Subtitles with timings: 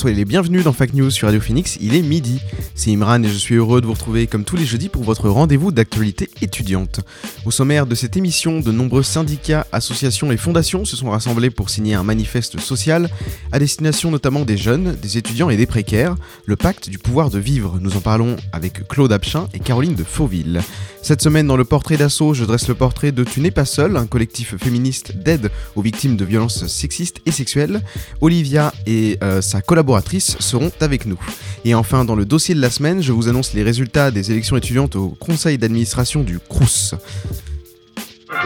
[0.00, 2.40] Soyez les bienvenus dans Fact News sur Radio Phoenix, il est midi.
[2.74, 5.28] C'est Imran et je suis heureux de vous retrouver comme tous les jeudis pour votre
[5.28, 7.00] rendez-vous d'actualité étudiante.
[7.44, 11.68] Au sommaire de cette émission, de nombreux syndicats, associations et fondations se sont rassemblés pour
[11.68, 13.10] signer un manifeste social
[13.52, 17.38] à destination notamment des jeunes, des étudiants et des précaires, le pacte du pouvoir de
[17.38, 17.76] vivre.
[17.78, 20.62] Nous en parlons avec Claude Abchin et Caroline de Fauville.
[21.02, 23.96] Cette semaine dans le portrait d'assaut, je dresse le portrait de Tu n'es pas seul,
[23.96, 27.82] un collectif féministe d'aide aux victimes de violences sexistes et sexuelles.
[28.20, 31.18] Olivia et euh, sa collaboratrice seront avec nous.
[31.64, 34.56] Et enfin, dans le dossier de la semaine, je vous annonce les résultats des élections
[34.56, 36.94] étudiantes au conseil d'administration du CRUS.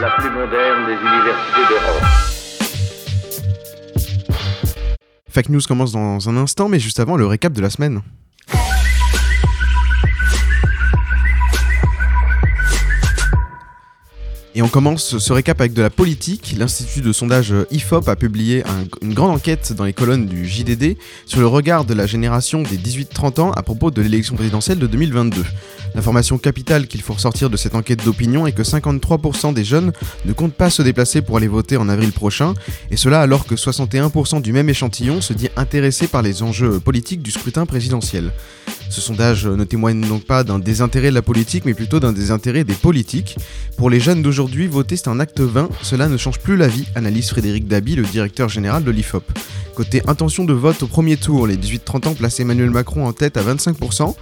[0.01, 2.03] la plus moderne des universités d'Europe.
[5.29, 8.03] Fact News commence dans un instant, mais juste avant le récap de la semaine.
[14.57, 16.55] Et on commence ce récap avec de la politique.
[16.57, 20.97] L'Institut de sondage IFOP a publié un- une grande enquête dans les colonnes du JDD
[21.27, 24.87] sur le regard de la génération des 18-30 ans à propos de l'élection présidentielle de
[24.87, 25.45] 2022.
[25.97, 29.93] L'information capitale qu'il faut ressortir de cette enquête d'opinion est que 53% des jeunes
[30.25, 32.55] ne comptent pas se déplacer pour aller voter en avril prochain,
[32.93, 37.23] et cela alors que 61% du même échantillon se dit intéressé par les enjeux politiques
[37.23, 38.31] du scrutin présidentiel.
[38.91, 42.65] Ce sondage ne témoigne donc pas d'un désintérêt de la politique, mais plutôt d'un désintérêt
[42.65, 43.37] des politiques.
[43.77, 46.87] Pour les jeunes d'aujourd'hui, voter c'est un acte vain, cela ne change plus la vie,
[46.95, 49.25] analyse Frédéric Dabi, le directeur général de l'IFOP.
[49.75, 53.37] Côté intention de vote au premier tour, les 18-30 ans placent Emmanuel Macron en tête
[53.37, 54.15] à 25%.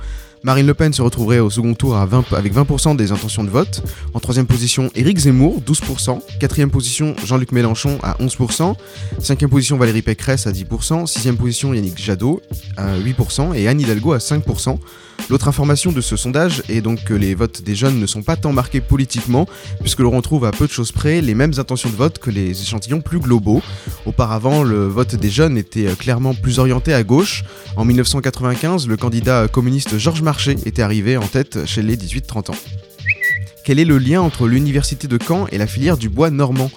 [0.45, 3.51] Marine Le Pen se retrouverait au second tour à 20 avec 20% des intentions de
[3.51, 3.83] vote.
[4.13, 6.21] En troisième position, Éric Zemmour, 12%.
[6.41, 8.75] Quatrième position, Jean-Luc Mélenchon à 11%.
[9.21, 11.07] Cinquième position, Valérie Pécresse à 10%.
[11.07, 12.43] Sixième position, Yannick Jadot
[12.77, 13.55] à 8%.
[13.55, 14.79] Et Anne Hidalgo à 5%.
[15.31, 18.37] L'autre information de ce sondage est donc que les votes des jeunes ne sont pas
[18.37, 19.47] tant marqués politiquement,
[19.81, 22.61] puisque l'on retrouve à peu de choses près les mêmes intentions de vote que les
[22.61, 23.63] échantillons plus globaux.
[24.05, 27.45] Auparavant, le vote des jeunes était euh, clairement plus orienté à gauche.
[27.77, 30.23] En 1995, le candidat communiste Georges
[30.67, 32.57] Était arrivé en tête chez les 18-30 ans.
[33.65, 36.71] Quel est le lien entre l'université de Caen et la filière du bois normand?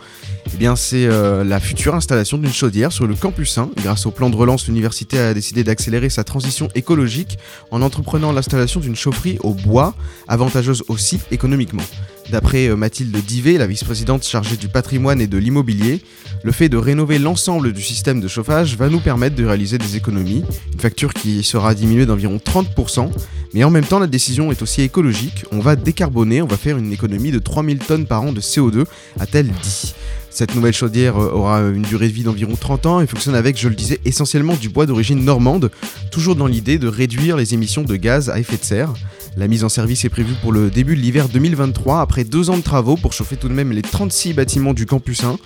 [0.54, 3.72] Eh bien, c'est euh, la future installation d'une chaudière sur le campus 1.
[3.78, 7.40] Grâce au plan de relance, l'université a décidé d'accélérer sa transition écologique
[7.72, 9.96] en entreprenant l'installation d'une chaufferie au bois,
[10.28, 11.84] avantageuse aussi économiquement.
[12.32, 16.02] D'après euh, Mathilde Divet, la vice-présidente chargée du patrimoine et de l'immobilier,
[16.44, 19.96] le fait de rénover l'ensemble du système de chauffage va nous permettre de réaliser des
[19.96, 20.44] économies,
[20.74, 23.12] une facture qui sera diminuée d'environ 30%,
[23.54, 26.78] mais en même temps la décision est aussi écologique, on va décarboner, on va faire
[26.78, 28.86] une économie de 3000 tonnes par an de CO2,
[29.20, 29.94] a-t-elle dit.
[30.32, 33.58] Cette nouvelle chaudière euh, aura une durée de vie d'environ 30 ans et fonctionne avec,
[33.58, 35.72] je le disais, essentiellement du bois d'origine normande,
[36.12, 38.94] toujours dans l'idée de réduire les émissions de gaz à effet de serre.
[39.38, 42.58] La mise en service est prévue pour le début de l'hiver 2023, après deux ans
[42.58, 45.38] de travaux pour chauffer tout de même les 36 bâtiments du campus 1,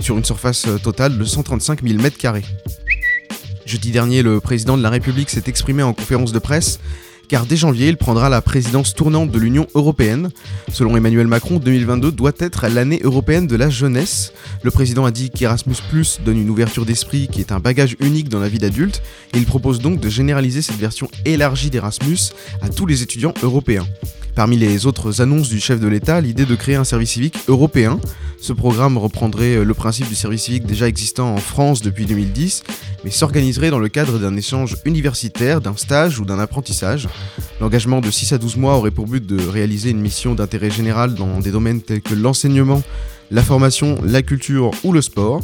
[0.00, 2.42] sur une surface euh, totale de 135 000 m2.
[3.64, 6.78] Jeudi dernier, le président de la République s'est exprimé en conférence de presse
[7.28, 10.30] car dès janvier, il prendra la présidence tournante de l'Union européenne.
[10.72, 14.32] Selon Emmanuel Macron, 2022 doit être l'année européenne de la jeunesse.
[14.62, 15.76] Le président a dit qu'Erasmus
[16.24, 19.02] donne une ouverture d'esprit qui est un bagage unique dans la vie d'adulte,
[19.34, 23.86] il propose donc de généraliser cette version élargie d'Erasmus à tous les étudiants européens.
[24.38, 27.98] Parmi les autres annonces du chef de l'État, l'idée de créer un service civique européen.
[28.40, 32.62] Ce programme reprendrait le principe du service civique déjà existant en France depuis 2010,
[33.02, 37.08] mais s'organiserait dans le cadre d'un échange universitaire, d'un stage ou d'un apprentissage.
[37.60, 41.14] L'engagement de 6 à 12 mois aurait pour but de réaliser une mission d'intérêt général
[41.14, 42.84] dans des domaines tels que l'enseignement,
[43.32, 45.42] la formation, la culture ou le sport.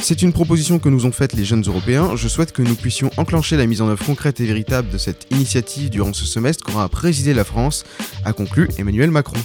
[0.00, 2.16] C'est une proposition que nous ont faite les jeunes européens.
[2.16, 5.26] Je souhaite que nous puissions enclencher la mise en œuvre concrète et véritable de cette
[5.30, 7.84] initiative durant ce semestre qu'aura présidé la France,
[8.24, 9.38] a conclu Emmanuel Macron.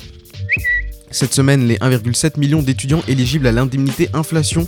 [1.12, 4.68] Cette semaine, les 1,7 million d'étudiants éligibles à l'indemnité inflation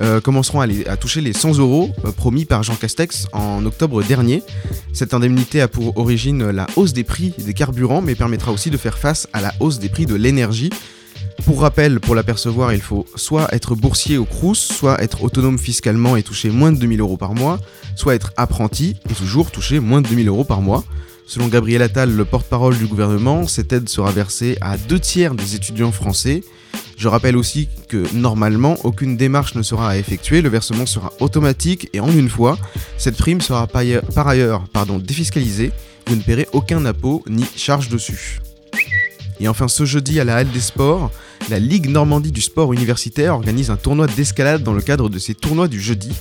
[0.00, 4.42] euh, commenceront à, toucher les 100 euros euh, promis par Jean Castex en octobre dernier.
[4.92, 8.76] Cette indemnité a pour origine la hausse des prix des carburants, mais permettra aussi de
[8.76, 10.70] faire face à la hausse des prix de l'énergie.
[11.44, 16.16] Pour rappel, pour l'apercevoir, il faut soit être boursier au Crous, soit être autonome fiscalement
[16.16, 17.60] et toucher moins de 2000 euros par mois,
[17.94, 20.84] soit être apprenti et toujours toucher moins de 2000 euros par mois.
[21.26, 25.54] Selon Gabriel Attal, le porte-parole du gouvernement, cette aide sera versée à deux tiers des
[25.54, 26.42] étudiants français.
[26.96, 31.90] Je rappelle aussi que normalement, aucune démarche ne sera à effectuer, le versement sera automatique
[31.92, 32.58] et en une fois,
[32.96, 34.64] cette prime sera par ailleurs,
[35.02, 35.72] défiscalisée,
[36.06, 38.40] vous ne paierez aucun impôt ni charge dessus.
[39.40, 41.10] Et enfin, ce jeudi à la Halle des Sports,
[41.50, 45.34] la Ligue Normandie du sport universitaire organise un tournoi d'escalade dans le cadre de ses
[45.34, 46.12] tournois du jeudi.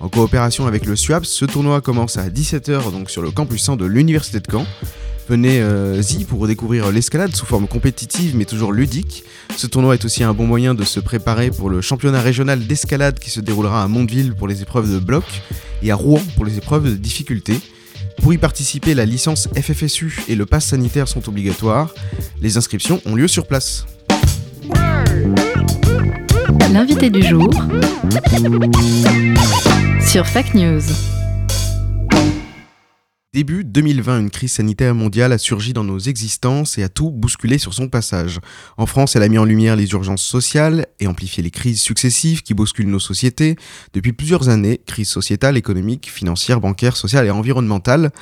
[0.00, 3.76] En coopération avec le SUAPS, ce tournoi commence à 17h donc sur le campus 100
[3.76, 4.66] de l'Université de Caen.
[5.28, 9.24] Venez-y pour découvrir l'escalade sous forme compétitive mais toujours ludique.
[9.56, 13.18] Ce tournoi est aussi un bon moyen de se préparer pour le championnat régional d'escalade
[13.18, 15.24] qui se déroulera à Mondeville pour les épreuves de bloc
[15.82, 17.58] et à Rouen pour les épreuves de difficulté.
[18.22, 21.94] Pour y participer, la licence FFSU et le pass sanitaire sont obligatoires.
[22.40, 23.86] Les inscriptions ont lieu sur place.
[26.72, 27.50] L'invité du jour
[30.00, 31.13] sur Fake News.
[33.34, 37.58] Début 2020, une crise sanitaire mondiale a surgi dans nos existences et a tout bousculé
[37.58, 38.38] sur son passage.
[38.76, 42.42] En France, elle a mis en lumière les urgences sociales et amplifié les crises successives
[42.44, 43.56] qui bousculent nos sociétés.
[43.92, 48.12] Depuis plusieurs années, crise sociétale, économique, financière, bancaire, sociale et environnementale.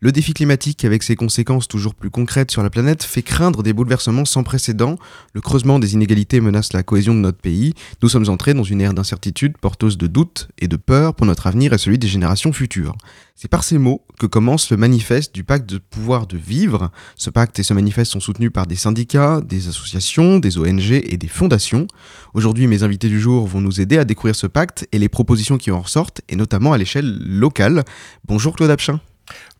[0.00, 3.72] Le défi climatique, avec ses conséquences toujours plus concrètes sur la planète, fait craindre des
[3.72, 4.96] bouleversements sans précédent.
[5.32, 7.74] Le creusement des inégalités menace la cohésion de notre pays.
[8.00, 11.48] Nous sommes entrés dans une ère d'incertitude porteuse de doutes et de peur pour notre
[11.48, 12.96] avenir et celui des générations futures.
[13.34, 16.92] C'est par ces mots que commence le manifeste du pacte de pouvoir de vivre.
[17.16, 21.16] Ce pacte et ce manifeste sont soutenus par des syndicats, des associations, des ONG et
[21.16, 21.88] des fondations.
[22.34, 25.58] Aujourd'hui, mes invités du jour vont nous aider à découvrir ce pacte et les propositions
[25.58, 27.84] qui en ressortent, et notamment à l'échelle locale.
[28.28, 29.00] Bonjour Claude Apchin.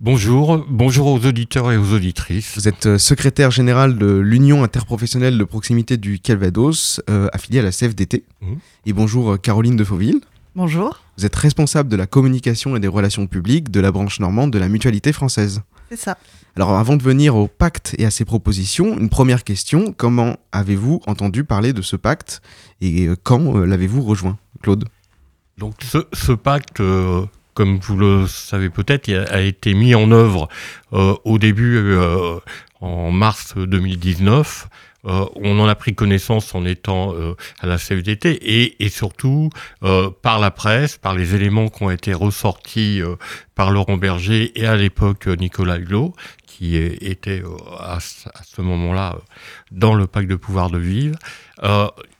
[0.00, 2.52] Bonjour, bonjour aux auditeurs et aux auditrices.
[2.56, 7.62] Vous êtes euh, secrétaire général de l'Union interprofessionnelle de proximité du Calvados, euh, affiliée à
[7.62, 8.24] la CFDT.
[8.40, 8.58] Mhm.
[8.86, 10.20] Et bonjour euh, Caroline de Fauville.
[10.54, 14.52] Bonjour, Vous êtes responsable de la communication et des relations publiques de la branche normande
[14.52, 15.62] de la Mutualité française.
[15.88, 16.16] c'est ça.
[16.56, 21.00] Alors avant de venir au pacte et à ses propositions, une première question, comment avez-vous
[21.06, 22.42] entendu parler de ce pacte
[22.80, 24.84] et quand l'avez-vous rejoint Claude?
[25.58, 27.24] Donc ce, ce pacte, euh,
[27.58, 30.48] comme vous le savez peut-être, a, été mis en œuvre
[30.92, 32.38] euh, au début euh,
[32.80, 34.68] en mars 2019.
[35.06, 37.12] Euh, on en a pris connaissance en étant
[37.58, 39.50] à la CFDT et, et surtout
[40.22, 43.00] par la presse, par les éléments qui ont été ressortis
[43.56, 46.14] par Laurent Berger et à l'époque Nicolas Hulot,
[46.46, 47.42] qui était
[47.80, 49.16] à, ce- moment-là
[49.72, 51.16] dans le pacte de pouvoir de vivre.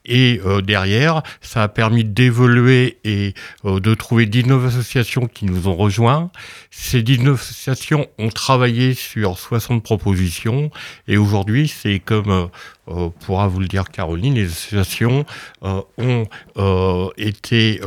[0.08, 3.34] Euh, et euh, derrière, ça a permis d'évoluer et
[3.64, 6.31] euh, de trouver 19 associations qui nous ont rejoints.
[6.70, 10.70] Ces 19 associations ont travaillé sur 60 propositions
[11.06, 12.50] et aujourd'hui, c'est comme
[12.88, 15.25] euh, pourra vous le dire Caroline, les associations
[15.62, 16.25] euh, ont
[16.56, 17.81] euh, été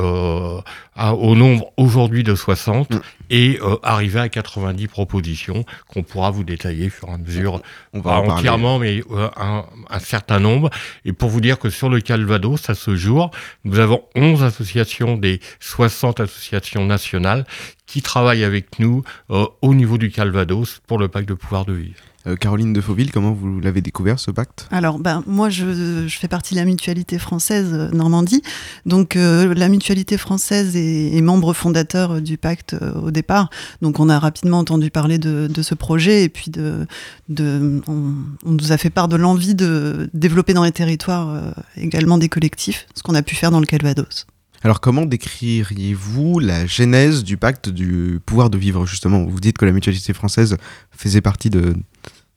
[0.96, 3.00] à- au nombre aujourd'hui de 60 Mm.
[3.30, 7.62] et arrivé à 90 propositions qu'on pourra vous détailler fur et à mesure
[7.94, 8.32] On pas en parler.
[8.40, 9.02] entièrement, mais
[9.38, 10.70] un, un certain nombre.
[11.06, 13.32] Et pour vous dire que sur le Calvados, à ce jour,
[13.64, 17.46] nous avons 11 associations des 60 associations nationales
[17.88, 22.00] qui travaillent avec nous au niveau du Calvados pour le pacte de pouvoir de vivre.
[22.28, 24.68] Euh, Caroline de Fauville, comment vous l'avez découvert ce pacte?
[24.72, 28.42] Alors, ben, moi, je, je fais partie de la mutualité française euh, Normandie.
[28.86, 33.50] Donc, euh, la mutualité française est, est membre fondateur du pacte au départ.
[33.82, 36.86] Donc, on a rapidement entendu parler de, de ce projet et puis de,
[37.30, 38.14] de, on,
[38.46, 42.88] on nous a fait part de l'envie de développer dans les territoires également des collectifs,
[42.96, 44.28] ce qu'on a pu faire dans le Calvados.
[44.64, 49.26] Alors comment décririez-vous la genèse du pacte du pouvoir de vivre justement?
[49.26, 50.58] Vous dites que la mutualité française
[50.92, 51.76] faisait partie de,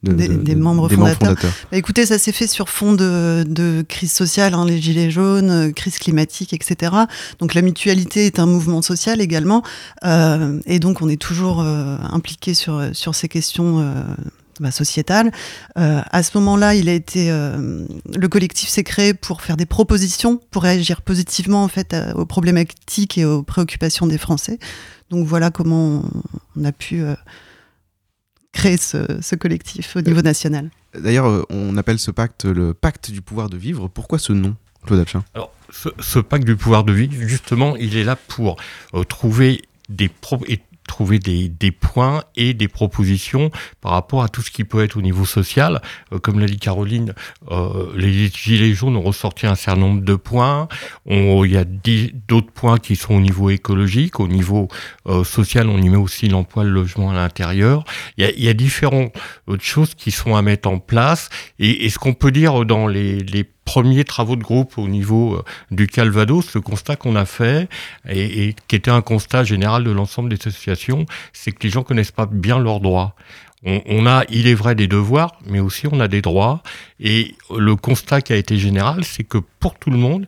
[0.04, 1.34] de- Des- de- des de- membres des fondateurs.
[1.70, 5.50] Bah, écoutez, ça s'est fait sur fond de, de crise sociale, hein, les gilets jaunes,
[5.50, 6.92] euh, crise climatique, etc.
[7.40, 9.62] Donc la mutualité est un mouvement social également,
[10.04, 13.80] euh, et donc on est toujours euh, impliqué sur sur ces questions.
[13.80, 14.02] euh,
[14.60, 15.32] bah, sociétales.
[15.78, 17.84] Euh, à ce moment-là, il a été, euh,
[18.16, 22.24] le collectif s'est créé pour faire des propositions, pour réagir positivement en fait à- aux
[22.24, 24.60] problématiques et aux préoccupations des Français.
[25.10, 27.16] Donc voilà comment on, on a pu euh,
[28.54, 30.70] créer ce, ce collectif au niveau national.
[30.98, 33.88] D'ailleurs, euh, on appelle ce pacte le pacte du pouvoir de vivre.
[33.88, 34.56] Pourquoi ce nom,
[34.86, 38.56] Claude Apchin Alors, ce, ce pacte du pouvoir de vivre, justement, il est là pour
[38.94, 43.50] euh, trouver des pro- et trouver des, des points et des propositions
[43.80, 45.80] par rapport à tout ce qui peut être au niveau social.
[46.12, 47.14] Euh, comme l'a dit Caroline,
[47.50, 50.68] euh, les Gilets jaunes ont ressorti un certain nombre de points.
[51.06, 54.20] On- Il y a d'autres points qui sont au niveau écologique.
[54.20, 54.68] Au niveau
[55.06, 57.84] euh, social, on y met aussi l'emploi, le logement à l'intérieur.
[58.18, 59.12] Il il y a différentes
[59.48, 61.28] euh, choses qui sont à mettre en place.
[61.58, 65.34] Et, et ce qu'on peut dire dans les, les premiers travaux de groupe au niveau
[65.34, 67.68] euh, du Calvados, le constat qu'on a fait,
[68.08, 72.12] et, qui était un constat général de l'ensemble des associations, c'est que les gens connaissent
[72.12, 73.14] pas bien leurs droits.
[73.64, 76.62] on, a, il est vrai, des devoirs, mais aussi on a des droits.
[77.00, 80.26] Et le constat qui a été général, c'est que pour tout le monde,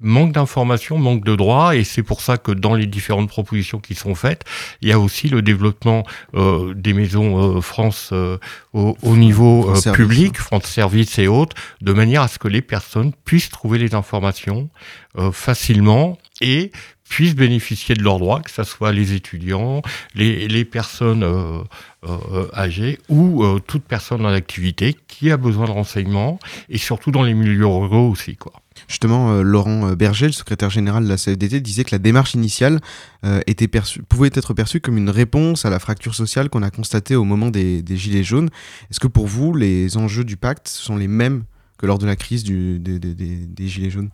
[0.00, 3.94] manque d'informations, manque de droits, et c'est pour ça que dans les différentes propositions qui
[3.94, 4.44] sont faites,
[4.80, 8.38] il y a aussi le développement euh, des maisons euh, France euh,
[8.72, 12.62] au, au, niveau euh, public, France Service et autres, de manière à ce que les
[12.62, 14.70] personnes puissent trouver les informations
[15.18, 16.72] euh, facilement et
[17.10, 19.82] puissent bénéficier de leurs droits, que ce soit les étudiants,
[20.14, 21.58] les, personnes euh,
[22.04, 26.38] euh, âgées ou euh, toute personne en activité qui a besoin de renseignements,
[26.68, 28.36] et surtout dans les milieux ruraux aussi.
[28.36, 28.52] Quoi.
[28.86, 32.80] Justement, Laurent Berger, le secrétaire général de la CFDT, disait que la démarche initiale
[33.46, 37.16] était perçue, pouvait être perçue comme une réponse à la fracture sociale qu'on a constatée
[37.16, 38.48] au moment des, Gilets jaunes.
[38.90, 41.42] Est-ce que pour vous, les enjeux du pacte sont les mêmes
[41.76, 44.10] que lors de la crise des, Gilets jaunes?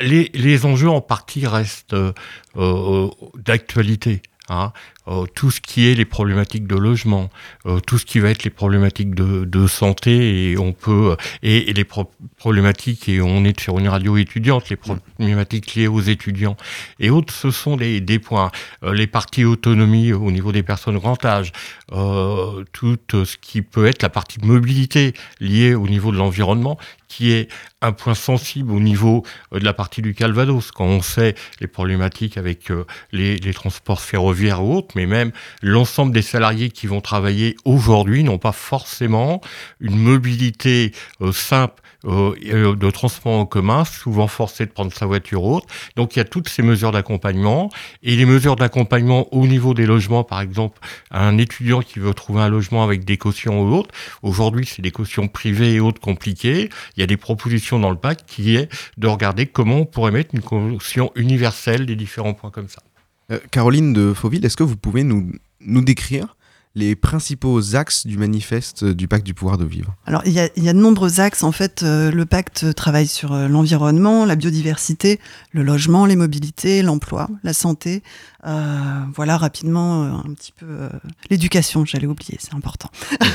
[0.00, 2.12] Les, les, enjeux en partie restent euh,
[2.56, 4.22] euh, d'actualité.
[4.48, 4.72] Hein.
[5.08, 7.30] Euh, tout ce qui est les problématiques de logement,
[7.66, 11.70] euh, tout ce qui va être les problématiques de, de santé, et on peut et,
[11.70, 16.00] et les pro problématiques et on est sur une radio étudiante, les problématiques liées aux
[16.00, 16.56] étudiants
[16.98, 18.50] et autres, ce sont des, des points.
[18.82, 21.52] Euh, les parties autonomie au niveau des personnes grand âge,
[21.92, 27.32] euh, tout ce qui peut être la partie mobilité liée au niveau de l'environnement, qui
[27.32, 27.48] est
[27.80, 32.36] un point sensible au niveau de la partie du Calvados, quand on sait les problématiques
[32.36, 32.70] avec
[33.12, 38.24] les, les transports ferroviaires ou autres, mais même l'ensemble des salariés qui vont travailler aujourd'hui
[38.24, 39.40] n'ont pas forcément
[39.80, 45.44] une mobilité euh, simple euh, de transport en commun, souvent forcé de prendre sa voiture
[45.44, 45.64] haute.
[45.96, 47.70] Donc il y a toutes ces mesures d'accompagnement
[48.02, 50.78] et les mesures d'accompagnement au niveau des logements, par exemple,
[51.10, 53.94] un étudiant qui veut trouver un logement avec des cautions ou autres.
[54.22, 56.70] Aujourd'hui, c'est des cautions privées et autres compliquées.
[56.96, 60.12] Il y a des propositions dans le pacte qui est de regarder comment on pourrait
[60.12, 62.82] mettre une caution universelle des différents points comme ça.
[63.30, 66.36] Euh, Caroline de Fauville, est-ce que vous pouvez nous, nous décrire
[66.78, 70.48] les principaux axes du manifeste du pacte du pouvoir de vivre Alors, il y a,
[70.56, 71.42] il y a de nombreux axes.
[71.42, 75.18] En fait, euh, le pacte travaille sur euh, l'environnement, la biodiversité,
[75.52, 78.02] le logement, les mobilités, l'emploi, la santé.
[78.46, 80.88] Euh, voilà, rapidement, euh, un petit peu euh,
[81.30, 82.90] l'éducation, j'allais oublier, c'est important.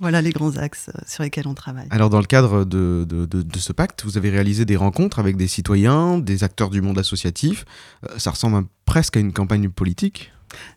[0.00, 1.86] Voilà les grands axes euh, sur lesquels on travaille.
[1.90, 5.18] Alors dans le cadre de, de, de, de, ce pacte, vous avez réalisé des rencontres
[5.18, 7.66] avec des citoyens, des acteurs du monde associatif.
[8.08, 10.32] Euh, ça ressemble à, presque à une campagne politique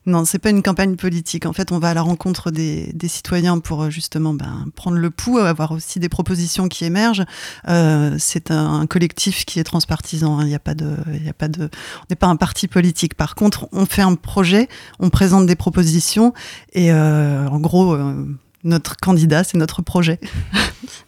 [0.06, 1.46] non, c'est pas une campagne politique.
[1.46, 5.10] En fait, on va à la rencontre des, citoyens pour euh, justement ben, prendre le
[5.10, 7.24] pouls, avoir aussi des propositions qui émergent.
[7.68, 10.39] Euh, c'est un, collectif qui est transpartisan.
[10.39, 10.48] Il hein.
[10.48, 13.15] n'y a pas de, il a pas de, on n'est pas un parti politique.
[13.15, 14.68] Par contre, on fait un projet,
[15.00, 16.34] on présente des propositions
[16.74, 17.98] et euh, en gros.
[18.63, 20.20] Notre candidat, c'est notre projet.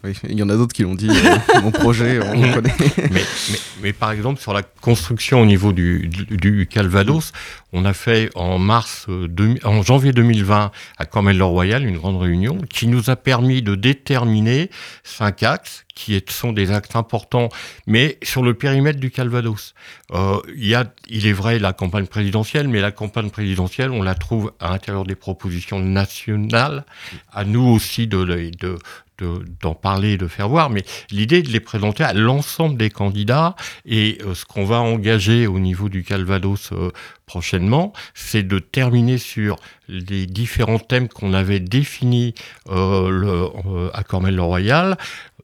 [0.04, 1.08] Oui, il y en a d'autres qui l'ont dit.
[1.08, 2.74] Euh, mon projet, on le connaît.
[2.96, 7.32] Mais, mais, mais, par exemple, sur la construction au niveau du, du, du Calvados,
[7.72, 12.86] on a fait en mars, de, en janvier 2020, à Cormel-le-Royal, une grande réunion qui
[12.88, 14.70] nous a permis de déterminer
[15.02, 17.48] cinq axes qui sont des axes importants,
[17.86, 19.74] mais sur le périmètre du Calvados.
[20.12, 24.02] Euh, il, y a, il est vrai la campagne présidentielle, mais la campagne présidentielle, on
[24.02, 26.84] la trouve à l'intérieur des propositions nationales,
[27.32, 28.78] à nous aussi de, de,
[29.18, 33.56] d'en de, parler de faire voir, mais l'idée de les présenter à l'ensemble des candidats
[33.84, 36.90] et euh, ce qu'on va engager au niveau du Calvados euh,
[37.26, 39.56] prochainement, c'est de terminer sur
[39.88, 42.34] les différents thèmes qu'on avait définis
[42.68, 44.96] euh, le, à Cormel-le-Royal,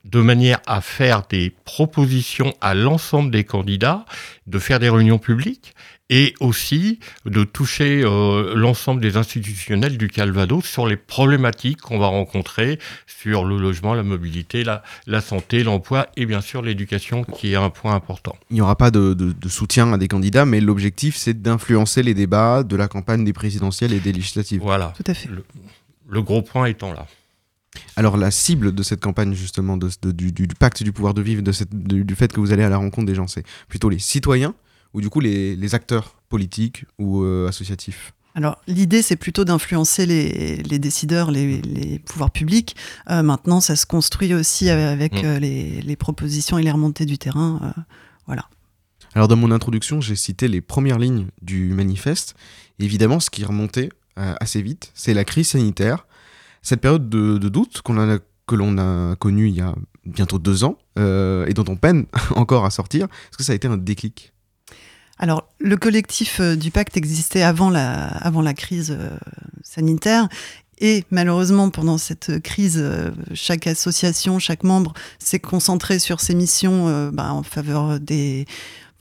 [0.05, 4.05] de manière à faire des propositions à l'ensemble des candidats,
[4.47, 5.75] de faire des réunions publiques
[6.12, 12.09] et aussi de toucher euh, l'ensemble des institutionnels du Calvados sur les problématiques qu'on va
[12.09, 17.52] rencontrer sur le logement, la mobilité, la, la santé, l'emploi et bien sûr l'éducation qui
[17.52, 18.37] est un point important.
[18.50, 22.02] Il n'y aura pas de, de, de, soutien à des candidats, mais l'objectif c'est d'influencer
[22.02, 24.61] les débats de la campagne des présidentielles et des législatives.
[24.61, 24.92] Voilà.
[24.95, 25.31] Tout à fait.
[25.31, 25.42] Le,
[26.11, 27.07] le gros point étant là.
[27.97, 31.23] Alors la cible de cette campagne justement de, de, du, du, pacte du pouvoir de
[31.23, 33.47] vivre, de cette, du, du, fait que vous allez à la rencontre des gens, c'est
[33.66, 34.54] plutôt les citoyens
[34.94, 40.06] ou du coup les, les acteurs politiques ou euh, associatifs alors l'idée c'est plutôt d'influencer
[40.06, 42.76] les, les, décideurs, les, les, pouvoirs publics.
[43.11, 45.26] Euh, maintenant ça se construit aussi avec mmh.
[45.26, 47.61] euh, les, les, propositions et les remontées du terrain.
[47.62, 47.80] Euh,
[48.26, 48.49] voilà.
[49.14, 52.34] Alors dans mon introduction j'ai cité les premières lignes du manifeste.
[52.78, 56.06] évidemment ce qui remontait assez vite c'est la crise sanitaire.
[56.62, 59.75] Cette période de, de doute qu'on a, que l'on a connue il y a
[60.06, 62.06] bientôt deux ans et dont on peine
[62.37, 64.32] encore à sortir, est-ce que ça a été un déclic?
[65.23, 69.09] Alors, le collectif euh, du pacte existait avant la, avant la crise euh,
[69.62, 70.29] sanitaire.
[70.81, 77.09] Et malheureusement, pendant cette crise, euh, chaque association, chaque membre s'est concentré sur ses missions
[77.12, 78.47] bah, en faveur des,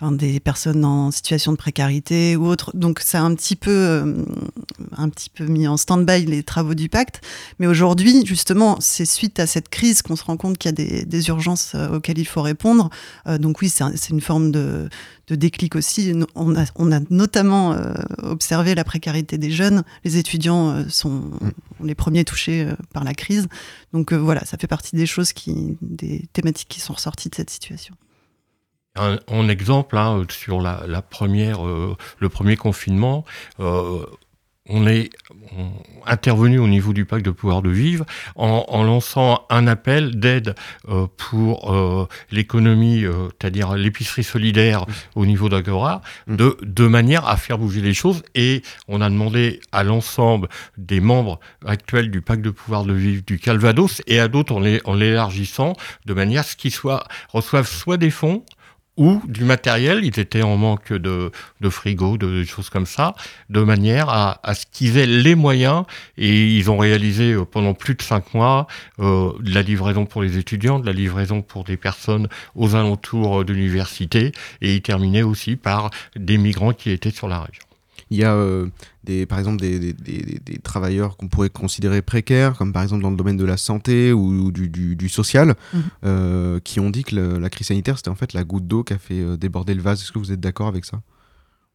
[0.01, 2.75] enfin, des personnes en situation de précarité ou autres.
[2.75, 4.25] Donc, ça a un petit peu euh,
[4.97, 7.21] un petit peu mis en stand-by les travaux du pacte.
[7.59, 10.75] Mais aujourd'hui, justement, c'est suite à cette crise qu'on se rend compte qu'il y a
[10.75, 12.89] des, des urgences euh, auxquelles il faut répondre.
[13.27, 14.89] Euh, donc oui, c'est un- c'est une forme de,
[15.27, 16.13] de déclic aussi.
[16.35, 17.93] On a, on a notamment euh,
[18.23, 19.83] observé la précarité des jeunes.
[20.03, 21.21] Les étudiants sont
[21.83, 23.47] les premiers touchés par la crise.
[23.93, 27.49] Donc voilà, ça fait partie des choses qui, des thématiques qui sont ressorties de cette
[27.49, 27.95] situation.
[28.95, 33.23] Un, en exemple, hein, sur la, la première, euh, le premier confinement,
[33.61, 34.05] euh,
[34.67, 35.09] on est
[36.05, 38.05] intervenu au niveau du pacte de pouvoir de vivre
[38.35, 40.55] en, en lançant un appel d'aide
[40.89, 47.37] euh, pour euh, l'économie, euh, c'est-à-dire l'épicerie solidaire au niveau d'Agora, de, de manière à
[47.37, 48.23] faire bouger les choses.
[48.35, 53.23] Et on a demandé à l'ensemble des membres actuels du pacte de pouvoir de vivre
[53.25, 54.53] du Calvados et à d'autres
[54.85, 58.45] en l'élargissant de manière à ce qu'ils soient, reçoivent soit des fonds,
[59.01, 63.15] ou du matériel, ils étaient en manque de, de frigo, de choses comme ça,
[63.49, 65.85] de manière à, à ce qu'ils aient les moyens,
[66.19, 68.67] et ils ont réalisé euh, pendant plus de cinq mois
[68.99, 73.41] euh, de la livraison pour les étudiants, de la livraison pour des personnes aux alentours
[73.41, 77.70] euh, de l'université, et ils terminaient aussi par des migrants qui étaient sur la région.
[78.11, 78.67] Il y a euh,
[79.05, 83.01] des, par exemple des, des- des- des travailleurs qu'on pourrait considérer précaires, comme par exemple
[83.01, 85.81] dans le domaine de la santé ou du, du- du social, Mhm.
[86.05, 88.83] euh, qui ont dit que le- la crise sanitaire c'était en fait la goutte d'eau
[88.83, 90.01] qui a fait euh, déborder le vase.
[90.01, 91.01] Est-ce que vous êtes d'accord avec ça?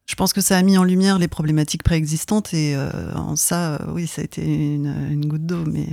[0.05, 3.75] Je pense que ça a mis en lumière les problématiques préexistantes et euh, en ça,
[3.81, 5.65] euh, oui, ça a été une, une goutte d'eau.
[5.65, 5.87] Mais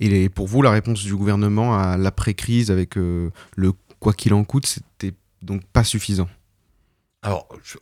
[0.00, 4.34] Et les- pour vous, la réponse du gouvernement à l'après-crise avec euh, le quoi qu'il
[4.34, 6.28] en coûte, c'était donc pas suffisant?
[7.22, 7.78] Alors, je-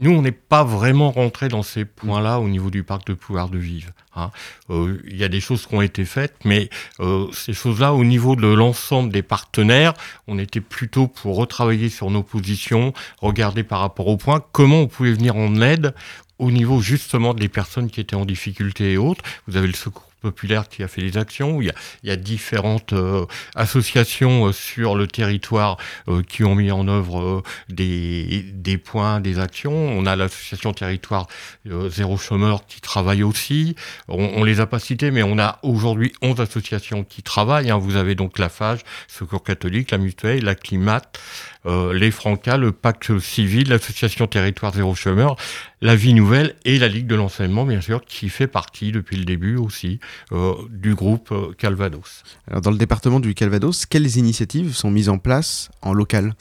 [0.00, 3.48] nous, on n'est pas vraiment rentré dans ces points-là au niveau du parc de pouvoir
[3.48, 3.90] de vivre.
[4.16, 4.30] hein.
[4.70, 6.68] Euh, Il y a des choses qui ont été faites, mais
[7.00, 9.94] euh, ces choses-là, au niveau de l'ensemble des partenaires,
[10.26, 14.86] on était plutôt pour retravailler sur nos positions, regarder par rapport au point comment on
[14.88, 15.94] pouvait venir en aide
[16.38, 19.22] au niveau justement des personnes qui étaient en difficulté et autres.
[19.46, 22.12] Vous avez le secours populaire qui a fait des actions, il y a, il y
[22.12, 25.76] a différentes euh, associations euh, sur le territoire
[26.08, 29.74] euh, qui ont mis en œuvre des, points, des actions.
[29.74, 31.26] On a l'association Territoire
[31.66, 33.76] Zéro Chômeur qui travaille aussi.
[34.08, 37.70] On, on les a pas cités, mais on a aujourd'hui 11 associations qui travaillent.
[37.70, 37.78] hein.
[37.78, 42.72] Vous avez donc la FAGE, Secours catholique, la Mutuelle, la Climat, euh, les Francas, le
[42.72, 45.36] Pacte civil, l'association Territoire Zéro Chômeur,
[45.80, 49.24] la Vie Nouvelle et la Ligue de l'enseignement, bien sûr, qui fait partie depuis le
[49.24, 50.00] début aussi
[50.32, 52.22] euh, du groupe euh, Calvados.
[52.48, 56.34] Alors, dans le département du Calvados, quelles initiatives sont mises en place en local?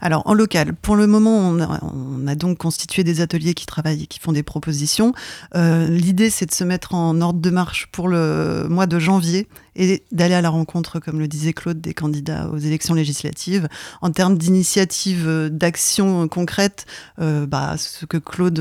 [0.00, 3.66] Alors, en local, pour le moment, on a, on a donc constitué des ateliers qui
[3.66, 5.12] travaillent et qui font des propositions.
[5.54, 9.48] Euh, L'idée, c'est de se mettre en ordre de marche pour le mois de janvier
[9.76, 13.68] et d'aller à la rencontre, comme le disait Claude, des candidats aux élections législatives.
[14.02, 16.86] En termes d'initiatives, euh, d'actions concrètes,
[17.20, 18.54] euh, bah, ce que Claude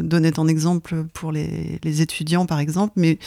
[0.00, 3.18] donnait en exemple pour les étudiants, par exemple, mais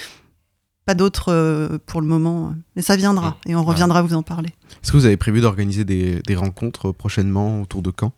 [0.85, 2.55] pas d'autres euh, pour le moment.
[2.75, 4.49] Mais ça viendra et on reviendra vous en parler.
[4.83, 8.13] Est-ce que vous avez prévu d'organiser des, des rencontres prochainement autour de Caen?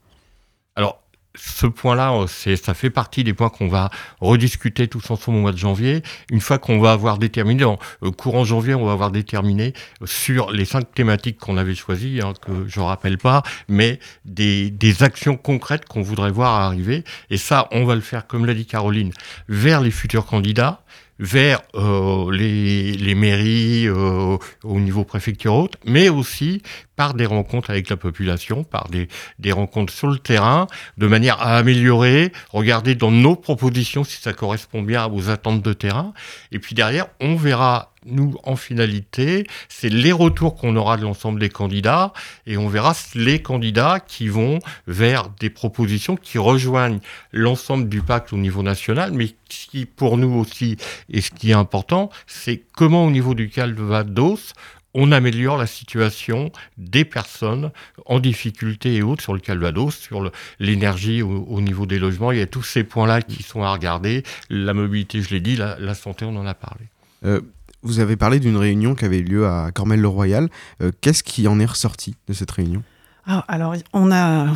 [0.76, 1.02] Alors,
[1.40, 5.42] ce point-là, euh, c'est, ça fait partie des points qu'on va rediscuter tous ensemble au
[5.42, 6.02] mois de janvier.
[6.32, 9.74] Une fois qu'on va avoir déterminé, en euh, courant janvier, on va avoir déterminé
[10.06, 15.04] sur les cinq thématiques qu'on avait choisies, hein, que je rappelle pas, mais des, des
[15.04, 17.04] actions concrètes qu'on voudrait voir arriver.
[17.30, 19.14] Et ça, on va le faire, comme l'a dit Caroline,
[19.48, 20.84] vers les futurs candidats
[21.20, 26.62] vers euh, les, mairies euh, au niveau préfecture haute, mais aussi
[26.96, 29.08] par des rencontres avec la population, par des,
[29.40, 34.34] des rencontres sur le terrain, de manière à améliorer, regarder dans nos propositions si ça
[34.34, 36.14] correspond bien aux attentes de terrain.
[36.52, 41.40] Et puis derrière, on verra, nous, en finalité, c'est les retours qu'on aura de l'ensemble
[41.40, 42.14] des candidats,
[42.46, 47.00] et on verra les candidats qui vont vers des propositions qui rejoignent
[47.32, 50.78] l'ensemble du pacte au niveau national, mais qui, pour nous aussi,
[51.10, 54.54] et ce qui est important, c'est comment au niveau du Calvados,
[54.94, 57.72] on améliore la situation des personnes
[58.08, 62.32] en difficulté et autres sur le Calvados, sur l'énergie au, au niveau des logements.
[62.32, 64.24] Il y a tous ces points-là qui sont à regarder.
[64.50, 66.86] La mobilité, je l'ai dit, la, la santé, on en a parlé.
[67.26, 67.42] Euh,
[67.84, 70.50] Vous avez parlé d'une réunion qui avait eu lieu à Cormel-le-Royal.
[70.82, 72.84] Euh, Qu'est-ce qui en est ressorti de cette réunion?
[73.26, 74.48] Ah, alors, on a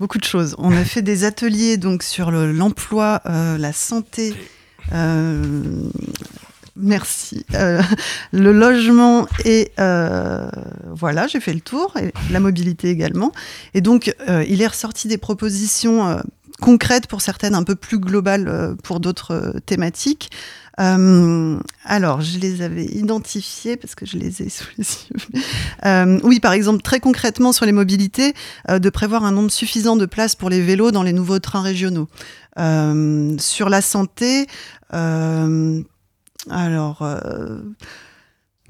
[0.00, 0.54] beaucoup de choses.
[0.58, 4.34] On a fait des ateliers donc sur le- l'emploi, euh, la santé.
[4.92, 5.42] euh,
[6.76, 7.44] merci.
[7.52, 11.94] le logement et voilà, j'ai fait le tour.
[12.00, 13.32] Et la mobilité également.
[13.74, 14.14] Et donc,
[14.48, 16.20] il est ressorti des propositions.
[16.60, 20.30] concrètes pour certaines, un peu plus globales pour d'autres thématiques.
[20.80, 25.42] Euh, alors, je les avais identifiées parce que je les ai sous les yeux.
[25.84, 28.34] Euh, oui, par exemple, très concrètement sur les mobilités,
[28.70, 31.62] euh, de prévoir un nombre suffisant de places pour les vélos dans les nouveaux trains
[31.62, 32.08] régionaux.
[32.56, 34.46] Sur la santé,
[34.90, 37.02] alors.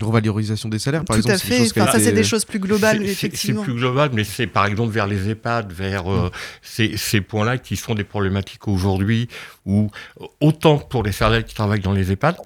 [0.02, 1.36] De revalorisation des salaires, par tout exemple.
[1.36, 1.80] à fait.
[1.80, 3.60] Enfin, ça, c'est des choses plus globales, effectivement.
[3.60, 7.58] C'est plus global, mais c'est par exemple vers les EHPAD, vers euh, ces, ces points-là
[7.58, 9.28] qui sont des problématiques aujourd'hui,
[9.64, 9.90] où
[10.40, 12.36] autant pour les salariés qui travaillent dans les EHPAD,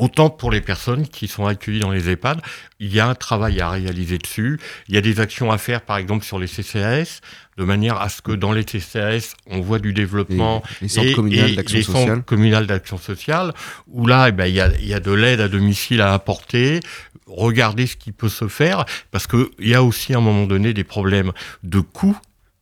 [0.00, 2.40] autant pour les personnes qui sont accueillies dans les EHPAD,
[2.80, 4.58] il y a un travail à réaliser dessus.
[4.88, 7.20] Il y a des actions à faire, par exemple, sur les CCAS,
[7.58, 11.12] de manière à ce que dans les CCAS, on voit du développement les centres et-
[11.12, 12.08] communaux et d'action les sociale.
[12.08, 13.52] centres communaux d'action sociale,
[13.88, 16.14] où là, eh ben, il y, a, il y a de l'aide à domicile à
[16.14, 16.80] apporter,
[17.26, 20.72] regarder ce qui peut se faire, parce qu'il y a aussi à un moment donné
[20.72, 21.32] des problèmes
[21.62, 22.16] de coûts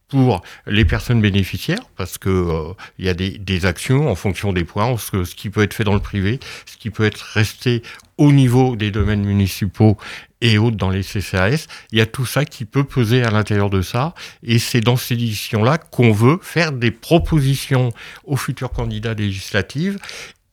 [0.09, 4.53] pour les personnes bénéficiaires, parce que euh, il y a des, des actions en fonction
[4.53, 7.21] des points, ce, ce qui peut être fait dans le privé, ce qui peut être
[7.35, 7.83] resté
[8.17, 9.97] au niveau des domaines municipaux
[10.41, 11.67] et autres dans les CCAS.
[11.93, 14.97] Il y a tout ça qui peut peser à l'intérieur de ça, et c'est dans
[14.97, 17.93] ces éditions-là qu'on veut faire des propositions
[18.25, 19.97] aux futurs candidats législatifs,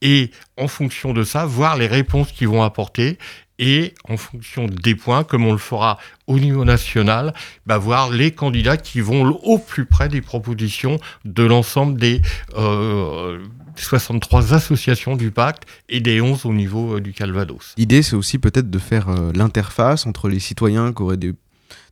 [0.01, 3.17] et en fonction de ça, voir les réponses qu'ils vont apporter,
[3.59, 7.33] et en fonction des points, comme on le fera au niveau national,
[7.65, 12.21] bah, voir les candidats qui vont au plus près des propositions de l'ensemble des
[12.57, 13.39] euh,
[13.77, 17.73] 63 associations du pacte et des 11 au niveau euh, du Calvados.
[17.77, 21.33] L'idée, c'est aussi peut-être de faire euh, l'interface entre les citoyens qui auraient des,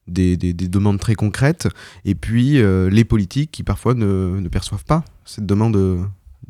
[0.07, 1.67] des, des- des demandes très concrètes
[2.05, 6.01] et puis euh, les politiques qui parfois ne, ne perçoivent pas cette demande euh,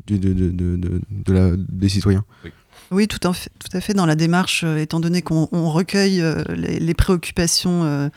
[0.06, 2.24] du- de, de- de- de- de la- des citoyens.
[2.44, 2.50] Oui,
[3.08, 3.94] tout, en fait, tout à fait.
[3.94, 8.08] Dans la démarche, euh, étant donné qu'on on recueille euh, les, les préoccupations euh,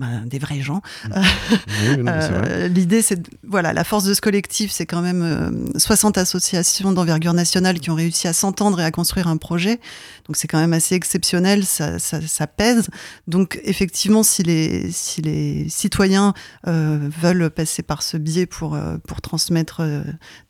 [0.00, 4.70] ben, des vrais gens, Oui, oui, euh, l'idée, c'est voilà, la force de ce collectif,
[4.70, 8.90] c'est quand même euh, 60 associations d'envergure nationale qui ont réussi à s'entendre et à
[8.90, 9.78] construire un projet.
[10.26, 12.88] Donc c'est quand même assez exceptionnel, ça, ça, ça pèse.
[13.26, 16.32] Donc effectivement, si les, si les citoyens
[16.66, 19.82] euh, veulent passer par ce biais pour, pour transmettre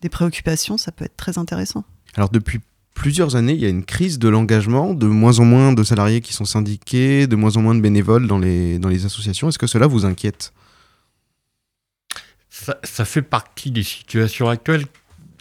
[0.01, 1.83] des préoccupations, ça peut être très intéressant.
[2.15, 2.61] Alors depuis
[2.95, 6.21] plusieurs années, il y a une crise de l'engagement, de moins en moins de salariés
[6.21, 9.49] qui sont syndiqués, de moins en moins de bénévoles dans les, associations.
[9.49, 10.53] Est-ce que cela vous inquiète?
[12.51, 14.85] Ça, fait partie des situations actuelles.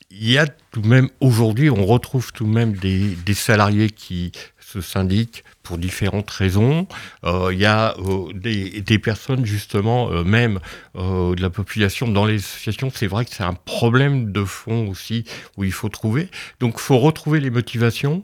[0.09, 4.31] Il y a tout de même, aujourd'hui, on retrouve tout de même des salariés qui
[4.71, 6.88] se syndiquent pour différentes raisons.
[7.23, 10.60] Euh, il y a euh, des, personnes, justement, euh, même
[10.95, 12.91] de la population dans les associations.
[12.93, 15.23] C'est vrai que c'est un problème de fond aussi
[15.58, 16.29] où il faut trouver.
[16.60, 18.21] Donc, il faut retrouver les motivations,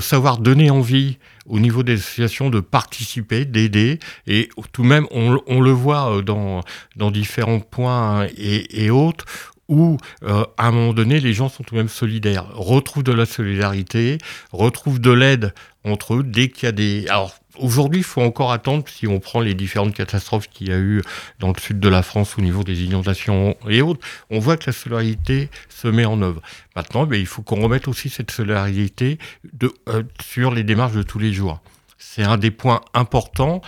[0.00, 3.98] savoir donner envie au niveau des associations de participer, d'aider.
[4.26, 6.62] Et tout de même, on, le voit dans,
[7.10, 9.26] différents points hein, et autres
[9.68, 13.12] où, euh, à un moment donné, les gens sont tout de même solidaires, retrouvent de
[13.12, 14.18] la solidarité,
[14.52, 17.06] retrouvent de l'aide entre eux dès qu'il y a des...
[17.08, 20.78] Alors, aujourd'hui, il faut encore attendre, si on prend les différentes catastrophes qu'il y a
[20.78, 21.02] eu
[21.38, 24.00] dans le sud de la France au niveau des inondations et autres,
[24.30, 26.42] on voit que la solidarité se met en œuvre.
[26.76, 29.18] Maintenant, ben, il faut qu'on remette aussi cette solidarité
[29.52, 31.60] de, euh, sur les démarches de tous les jours.
[31.98, 33.62] C'est un des points importants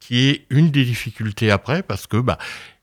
[0.00, 2.38] qui est une des difficultés après, parce que bah,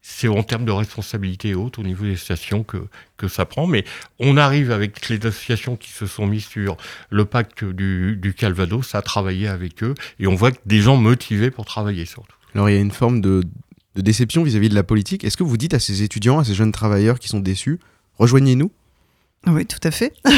[0.06, 2.78] c'est en termes de responsabilité et autres au niveau des associations que,
[3.16, 3.68] que ça prend.
[3.68, 3.86] Mais
[4.20, 6.76] on arrive avec les associations qui se sont mises sur
[7.10, 9.96] le pacte du, du Calvados à travailler avec eux.
[10.20, 12.36] Et on voit que des gens motivés pour travailler surtout.
[12.54, 13.44] Alors il y a une forme de,
[13.96, 15.24] de déception vis-à-vis de la politique.
[15.24, 17.80] Est-ce que vous dites à ces étudiants, à ces jeunes travailleurs qui sont déçus,
[18.20, 18.72] rejoignez-nous?
[19.48, 20.14] Oui, tout à fait.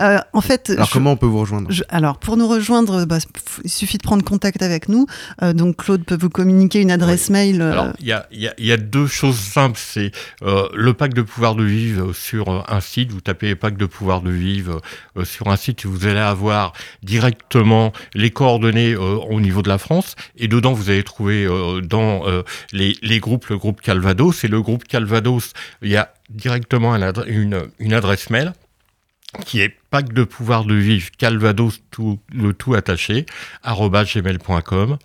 [0.00, 1.70] Euh, en fait, Alors je- comment on peut vous rejoindre?
[1.70, 3.18] Je- alors, pour nous rejoindre, bah,
[3.62, 5.06] il suffit de prendre contact avec nous.
[5.42, 7.62] Euh, donc, Claude peut vous communiquer une adresse mail.
[7.62, 9.78] euh, Alors, il y a, y a- y a deux choses simples.
[9.82, 10.10] C'est
[10.42, 13.12] euh, le pack de pouvoir de vivre sur euh, un site.
[13.12, 14.80] Vous tapez pack de pouvoir de vivre
[15.22, 20.16] sur un site et vous allez avoir directement les coordonnées au niveau de la France.
[20.36, 24.42] Et dedans, vous allez trouver euh, dans euh, les, les groupes le groupe Calvados.
[24.44, 26.94] Et le groupe Calvados, il y a directement
[27.26, 28.52] une, adresse mail
[29.44, 33.26] qui est pack de pouvoir de vivre calvados tout, le tout attaché
[33.64, 34.98] gmail.com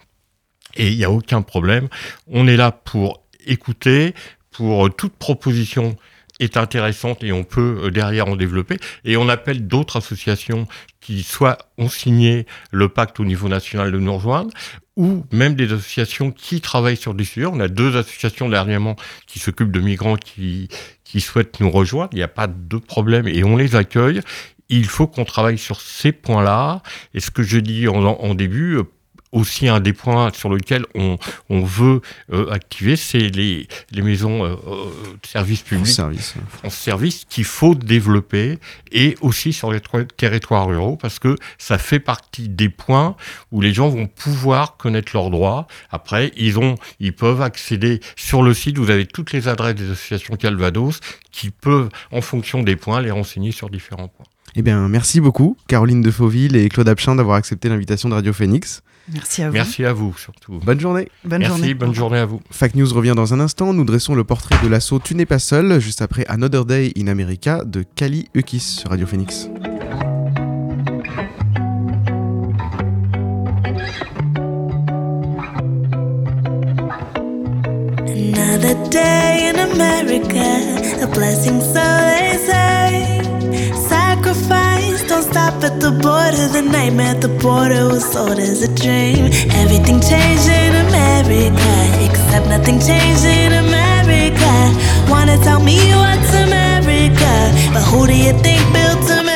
[0.76, 1.88] et il n'y a aucun problème.
[2.28, 4.14] On est là pour écouter,
[4.52, 5.96] pour euh, toute proposition
[6.40, 8.78] est intéressante et on peut euh, derrière en développer.
[9.04, 10.68] Et on appelle d'autres associations
[11.02, 14.52] qui soit ont signé le pacte au niveau national de nous rejoindre,
[15.00, 17.46] ou même des associations qui travaillent sur des sujets.
[17.46, 20.68] On a deux associations dernièrement qui s'occupent de migrants qui,
[21.06, 22.10] qui souhaitent nous rejoindre.
[22.12, 24.20] Il n'y a pas de problème et on les accueille.
[24.68, 26.84] Il faut qu'on travaille sur ces points-là.
[27.14, 28.84] Et ce que je dis en, en début, euh,
[29.32, 31.18] aussi un des points sur lesquels on,
[31.50, 34.86] on veut euh, activer, c'est les, les maisons euh, euh,
[35.22, 36.36] de services publics, Service.
[36.50, 38.60] France Service, qu'il faut développer
[38.92, 39.80] et aussi sur les
[40.18, 43.16] territoires ruraux parce que ça fait partie des points
[43.52, 45.68] où les gens vont pouvoir connaître leurs droits.
[45.92, 49.92] Après, ils, ont, ils peuvent accéder sur le site, vous avez toutes les adresses des
[49.92, 51.00] associations Calvados
[51.32, 54.26] qui peuvent, en fonction des points, les renseigner sur différents points.
[54.56, 58.34] Eh bien, merci beaucoup, Caroline de Fauville et Claude Abchin, d'avoir accepté l'invitation de Radio
[58.34, 58.82] Phoenix.
[59.14, 59.54] Merci à vous.
[59.54, 60.60] Merci à vous surtout.
[60.64, 61.10] Bonne journée.
[61.24, 61.74] Bonne Merci, journée.
[61.74, 62.42] bonne journée à vous.
[62.52, 63.74] Fact News revient dans un instant.
[63.74, 67.08] Nous dressons le portrait de l'assaut Tu n'es pas seul, juste après Another Day in
[67.08, 69.50] America de Kali Ukis sur Radio Phoenix.
[78.08, 82.89] Another day in America, a blessing, so they say.
[85.20, 86.48] Don't stop at the border.
[86.48, 89.26] The nightmare at the border was sold as a dream.
[89.52, 91.74] Everything changed in America,
[92.08, 94.54] except nothing changed in America.
[95.12, 97.34] Wanna tell me what's America,
[97.74, 99.29] but who do you think built America?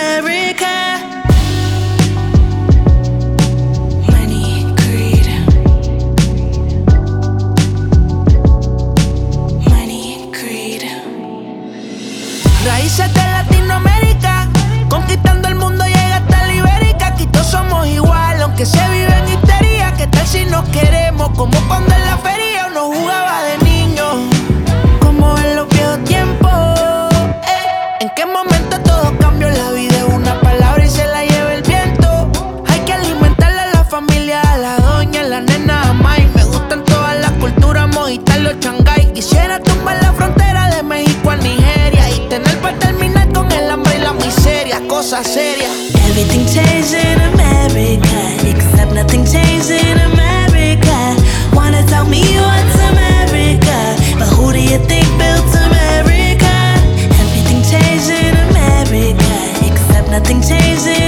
[45.13, 45.93] Miseria, cosas serias.
[46.09, 50.97] Everything changed in America, except nothing changed in America.
[51.53, 53.77] Wanna tell me what's America,
[54.17, 56.53] but who do you think built America?
[57.21, 59.33] Everything changed in America,
[59.69, 61.02] except nothing changed in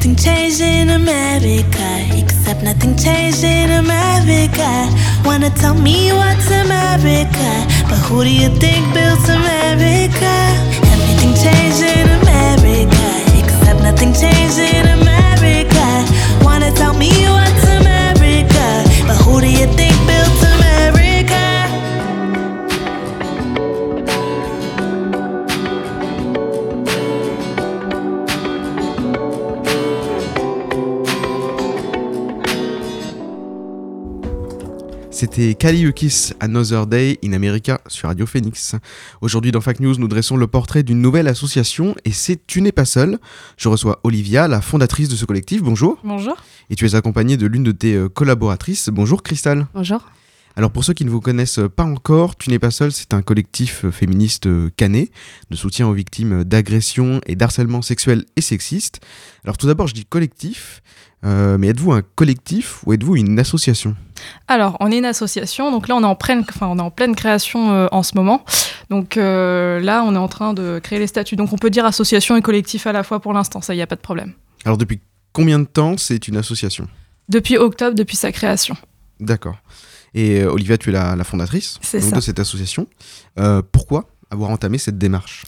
[0.00, 4.88] Everything changed in America, except nothing changed in America.
[5.26, 7.50] Wanna tell me what's America,
[7.84, 10.32] but who do you think built America?
[10.94, 13.08] Everything changed in America,
[13.44, 15.86] except nothing changed in America.
[16.42, 18.66] Wanna tell me what's America,
[19.06, 19.89] but who do you think
[35.20, 38.74] C'était Kali Ukis, Another Day in America sur Radio Phoenix.
[39.20, 42.72] Aujourd'hui dans Fact News, nous dressons le portrait d'une nouvelle association et c'est Tu n'es
[42.72, 43.18] pas seul.
[43.58, 45.62] Je reçois Olivia, la fondatrice de ce collectif.
[45.62, 45.98] Bonjour.
[46.04, 46.36] Bonjour.
[46.70, 48.88] Et tu es accompagnée de l'une de tes euh, collaboratrices.
[48.88, 49.66] Bonjour Cristal.
[49.74, 50.00] Bonjour.
[50.56, 53.20] Alors pour ceux qui ne vous connaissent pas encore, Tu n'es pas seul, c'est un
[53.22, 55.10] collectif euh, féministe euh, canet
[55.50, 59.00] de soutien aux victimes d'agressions et d'harcèlement sexuel et sexiste.
[59.44, 60.82] Alors tout d'abord, je dis collectif,
[61.24, 63.94] euh, mais êtes-vous un collectif ou êtes-vous une association?
[64.48, 66.90] Alors, on est une association, donc là, on est en pleine, enfin, on est en
[66.90, 68.44] pleine création euh, en ce moment.
[68.88, 71.36] Donc euh, là, on est en train de créer les statuts.
[71.36, 73.82] Donc on peut dire association et collectif à la fois pour l'instant, ça, il n'y
[73.82, 74.32] a pas de problème.
[74.64, 75.00] Alors depuis
[75.32, 76.88] combien de temps c'est une association?
[77.28, 78.76] Depuis octobre, depuis sa création.
[79.20, 79.56] D'accord.
[80.14, 82.16] Et Olivia, tu es la, la fondatrice C'est donc, ça.
[82.16, 82.88] de cette association.
[83.70, 85.44] Pourquoi avoir entamé cette démarche?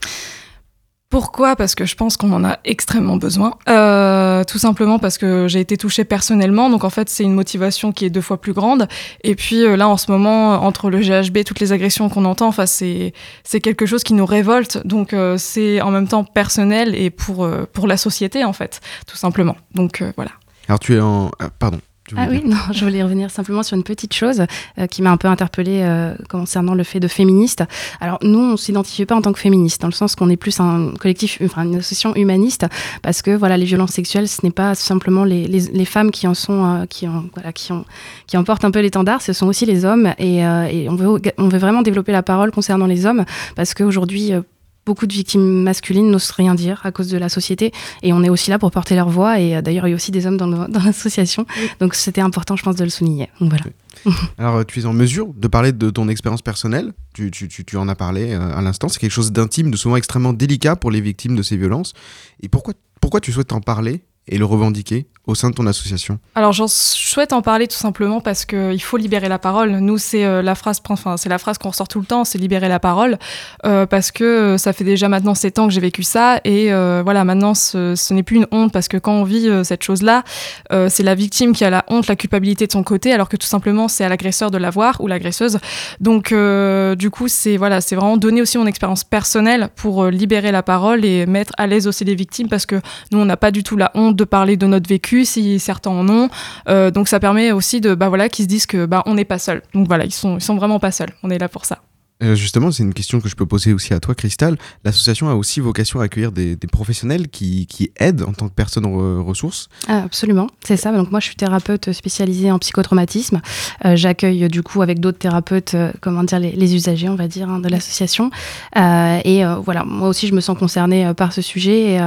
[1.13, 1.55] Pourquoi?
[1.55, 3.53] Parce que je pense qu'on en a extrêmement besoin.
[3.69, 6.71] Euh, tout simplement parce que j'ai été touchée personnellement.
[6.71, 8.87] Donc en fait, c'est une motivation qui est deux fois plus grande.
[9.23, 12.47] Et puis euh, là, en ce moment, entre le GHB, toutes les agressions qu'on entend,
[12.47, 14.79] enfin, c'est c'est quelque chose qui nous révolte.
[14.87, 19.15] Donc euh, c'est en même temps personnel et pour, pour la société, en fait, tout
[19.15, 19.55] simplement.
[19.75, 20.31] Donc voilà.
[20.67, 21.29] Alors tu es en...
[21.37, 21.77] ah, pardon.
[22.13, 22.49] Tu Ah oui, dire.
[22.49, 24.45] non, je voulais revenir simplement sur une petite chose
[24.79, 27.63] euh, qui m'a un peu interpellée euh, concernant le fait de féministe.
[28.01, 30.59] Alors nous, on s'identifie pas en tant que féministe, dans le sens qu'on est plus
[30.59, 32.65] un collectif, enfin une association humaniste,
[33.01, 36.27] parce que voilà, les violences sexuelles, ce n'est pas simplement les, les, les femmes qui
[36.27, 37.85] en sont, euh, qui en, voilà, qui en,
[38.27, 40.95] qui en portent un peu l'étendard, ce sont aussi les hommes, et, euh, et on
[40.95, 44.41] veut, on veut vraiment développer la parole concernant les hommes, parce qu'aujourd'hui, euh,
[44.85, 48.29] beaucoup de victimes masculines n'osent rien dire à cause de la société et on est
[48.29, 50.37] aussi là pour porter leur voix et euh, d'ailleurs il y a aussi des hommes
[50.37, 51.45] dans, l'association
[51.79, 53.65] donc c'était important je pense de le souligner donc voilà
[54.37, 56.91] Alors, euh, tu es en mesure de parler de ton expérience personnelle.
[57.13, 58.89] Tu, tu- tu- tu en as parlé euh, à l'instant.
[58.89, 61.93] C'est quelque chose d'intime, de souvent extrêmement délicat pour les victimes de ces violences.
[62.41, 66.19] Et pourquoi, pourquoi tu souhaites en parler et le revendiquer au sein de ton association
[66.35, 69.71] Alors j'en souhaite en parler tout simplement parce qu'il faut libérer la parole.
[69.71, 72.37] Nous c'est euh, la phrase, enfin c'est la phrase qu'on ressort tout le temps, c'est
[72.37, 73.17] libérer la parole
[73.65, 76.71] euh, parce que euh, ça fait déjà maintenant 7 ans que j'ai vécu ça et
[77.03, 80.23] voilà maintenant ce, n'est plus une honte parce que quand on vit cette chose-là,
[80.69, 83.47] c'est la victime qui a la honte, la culpabilité de son côté alors que tout
[83.47, 85.59] simplement c'est à l'agresseur de l'avoir ou l'agresseuse.
[85.99, 90.63] Donc du coup c'est voilà c'est vraiment donner aussi mon expérience personnelle pour libérer la
[90.63, 92.81] parole et mettre à l'aise aussi les victimes parce que
[93.11, 95.91] nous on n'a pas du tout la honte de parler de notre vécu si certains
[95.91, 96.29] en ont.
[96.67, 99.25] Euh, donc ça permet aussi de bah voilà qu'ils se disent que bah on n'est
[99.25, 99.61] pas seul.
[99.73, 101.11] Donc voilà ils sont ils sont vraiment pas seuls.
[101.23, 101.79] On est là pour ça.
[102.21, 104.57] Euh, Justement, c'est une question que je peux poser aussi à toi, Cristal.
[104.83, 108.85] L'association a aussi vocation à accueillir des, professionnels qui, qui aident en tant que personnes
[108.85, 109.69] re- ressources.
[109.87, 110.91] Ah, Absolument, c'est ça.
[110.91, 113.41] Donc moi, je suis thérapeute spécialisée en psychotraumatisme.
[113.85, 117.49] Euh, J'accueille euh, du coup avec d'autres thérapeutes, comment dire, les, usagers, on va dire,
[117.49, 118.29] hein, de l'association.
[118.75, 121.99] Et voilà, moi aussi, je me sens concernée par ce sujet.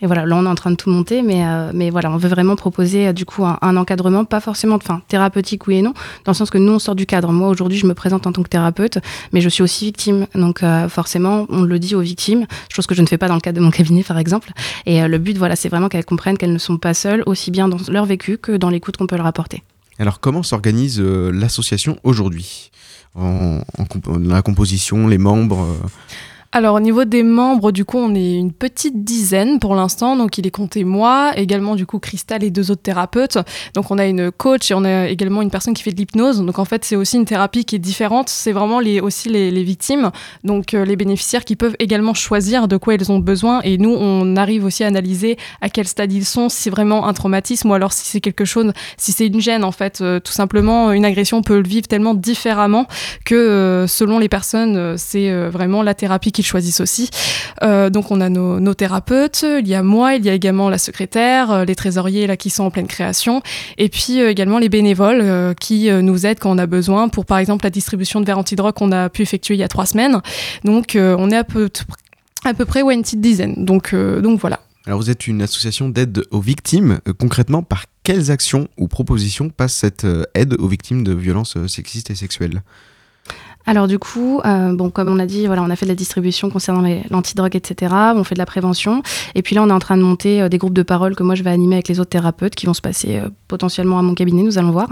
[0.00, 2.28] Et, voilà, là, on est en train de tout monter, mais mais voilà, on veut
[2.28, 5.92] vraiment proposer du coup un, un encadrement, pas forcément, enfin, thérapeutique oui et non,
[6.24, 7.32] dans le sens que nous, on sort du cadre.
[7.32, 8.98] Moi, aujourd'hui, je me présente en tant que thérapeute,
[9.32, 10.26] mais je suis aussi victime.
[10.34, 13.34] Donc euh, forcément, on le dit aux victimes, chose que je ne fais pas dans
[13.34, 14.52] le cadre de mon cabinet, par exemple.
[14.86, 17.50] Et euh, le but, voilà, c'est vraiment qu'elles comprennent qu'elles ne sont pas seules, aussi
[17.50, 19.62] bien dans leur vécu que dans l'écoute qu'on peut leur apporter.
[19.98, 22.70] Alors, comment s'organise euh, l'association aujourd'hui?
[23.14, 23.60] En,
[24.20, 25.66] La composition, les membres
[26.52, 30.16] Alors au niveau des membres, du coup, on est une petite dizaine pour l'instant.
[30.16, 33.38] Donc il est compté moi, également du coup Cristal et deux autres thérapeutes.
[33.74, 36.42] Donc on a une coach et on a également une personne qui fait de l'hypnose.
[36.42, 38.28] Donc en fait c'est aussi une thérapie qui est différente.
[38.28, 40.10] C'est vraiment les, aussi les, les victimes,
[40.42, 43.60] donc euh, les bénéficiaires qui peuvent également choisir de quoi ils ont besoin.
[43.62, 47.06] Et nous on arrive aussi à analyser à quel stade ils sont, si c'est vraiment
[47.06, 50.00] un traumatisme ou alors si c'est quelque chose, si c'est une gêne en fait.
[50.00, 52.86] Euh, tout simplement une agression on peut le vivre tellement différemment
[53.24, 57.10] que euh, selon les personnes c'est vraiment la thérapie qu'ils choisissent aussi.
[57.62, 60.78] Euh, donc on a nos, thérapeutes, il y a moi, il y a également la
[60.78, 63.42] secrétaire, euh, les trésoriers là qui sont en pleine création,
[63.76, 67.38] et puis euh, également les bénévoles qui nous aident quand on a besoin pour par
[67.38, 70.20] exemple la distribution de verres antidrogue qu'on a pu effectuer il y a trois semaines.
[70.64, 71.68] Donc on est à peu,
[72.66, 73.64] près ouais, une petite dizaine.
[73.64, 74.60] Donc, voilà.
[74.86, 77.00] Alors, vous êtes une association d'aide aux victimes.
[77.18, 82.14] Concrètement, par quelles actions ou propositions passe cette aide aux victimes de violences sexistes et
[82.14, 82.62] sexuelles?
[83.66, 85.96] Alors du coup, euh, bon, comme on a dit, voilà, on a fait de la
[85.96, 87.94] distribution concernant l'antidrogue, etc.
[88.16, 89.02] On fait de la prévention.
[89.34, 91.22] Et puis là, on est en train de monter euh, des groupes de parole que
[91.22, 94.02] moi, je vais animer avec les autres thérapeutes qui vont se passer euh, potentiellement à
[94.02, 94.88] mon cabinet, nous allons voir.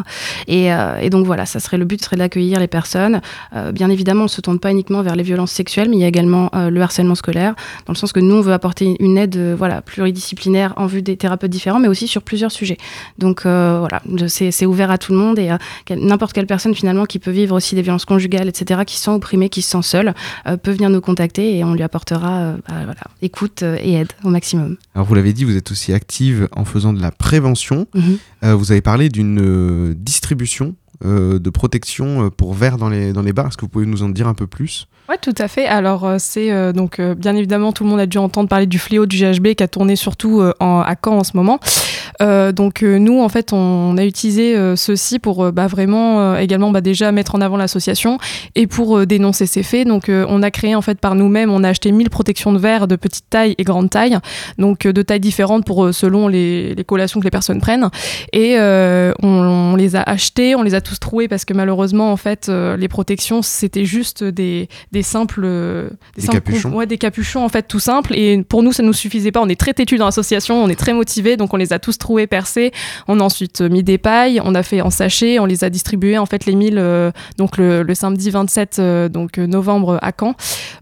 [0.47, 0.71] Et,
[1.11, 3.21] donc voilà, ça serait le but serait d'accueillir les personnes.
[3.73, 6.09] Bien évidemment, on se tourne pas uniquement vers les violences sexuelles, mais il y a
[6.09, 7.55] également le harcèlement scolaire,
[7.87, 11.17] dans le sens que nous, on veut apporter une aide voilà, pluridisciplinaire en vue des
[11.17, 12.79] thérapeutes différents, mais aussi sur plusieurs sujets.
[13.19, 15.51] Donc voilà, c'est ouvert à tout le monde et
[15.91, 19.11] n'importe quelle personne finalement qui peut vivre aussi des violences conjugales, etc., qui se sent
[19.11, 20.15] opprimée, qui se sent seule,
[20.47, 23.95] euh, peut venir nous contacter et on lui apportera euh, bah, voilà, écoute euh, et
[23.95, 24.77] aide au maximum.
[24.95, 27.87] Alors, vous l'avez dit, vous êtes aussi active en faisant de la prévention.
[27.95, 28.19] Mhm.
[28.45, 33.23] Euh, vous avez parlé d'une euh, distribution euh, de protection pour verre dans les, dans
[33.23, 33.49] les bars.
[33.49, 34.87] Est-ce que vous pouvez nous en dire un peu plus?
[35.09, 35.67] Ouais, tout à fait.
[35.67, 38.79] Alors, c'est euh, donc euh, bien évidemment, tout le monde a dû entendre parler du
[38.79, 41.61] fléau du GHB qui a tourné surtout euh, en, à Caen en ce moment.
[42.21, 46.71] Euh, donc, euh, nous, en fait, on, a utilisé euh, ceci pour bah, vraiment également
[46.71, 48.19] bah, déjà mettre en avant l'association
[48.55, 49.87] et pour dénoncer ces faits.
[49.87, 52.87] Donc, on a créé en fait par nous-mêmes, on a acheté 1000 protections de verre
[52.87, 54.19] de petite taille et grande taille,
[54.59, 57.89] donc de tailles différentes pour selon les, les collations que les personnes prennent.
[58.33, 62.17] Et on, on les a achetés, on les a tous troués parce que malheureusement, en
[62.17, 65.43] fait, les protections, c'était juste des, des simples,
[66.17, 66.73] Des simples capuchons.
[66.73, 68.15] ouais, des capuchons en fait tout simples.
[68.15, 69.41] Et pour nous, ça nous suffisait pas.
[69.41, 71.98] On est très têtus dans l'association, on est très motivés, donc on les a tous
[71.99, 72.73] troués, percés.
[73.07, 75.71] On a ensuite euh, mis des pailles, on a fait en sachet, on les a
[75.71, 80.13] distribués en fait les 1000 euh, donc le, le samedi 27 euh, donc novembre à
[80.19, 80.35] Caen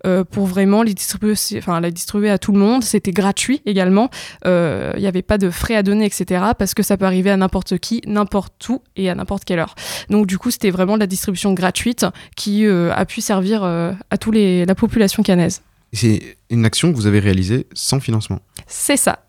[0.06, 2.82] euh, pour vraiment les distribuer, enfin la distribuer à tout le monde.
[2.84, 4.10] C'était gratuit également.
[4.46, 6.44] Euh, Il n'y avait pas de frais à donner, etc.
[6.58, 9.74] Parce que ça peut arriver à n'importe qui, n'importe où et à n'importe quelle heure.
[10.10, 13.92] Donc du coup, c'était vraiment de la distribution gratuite qui euh, a pu servir euh,
[14.10, 15.62] à tous les la population canaise.
[15.92, 18.40] C'est une action que vous avez réalisée sans financement.
[18.66, 19.20] C'est ça.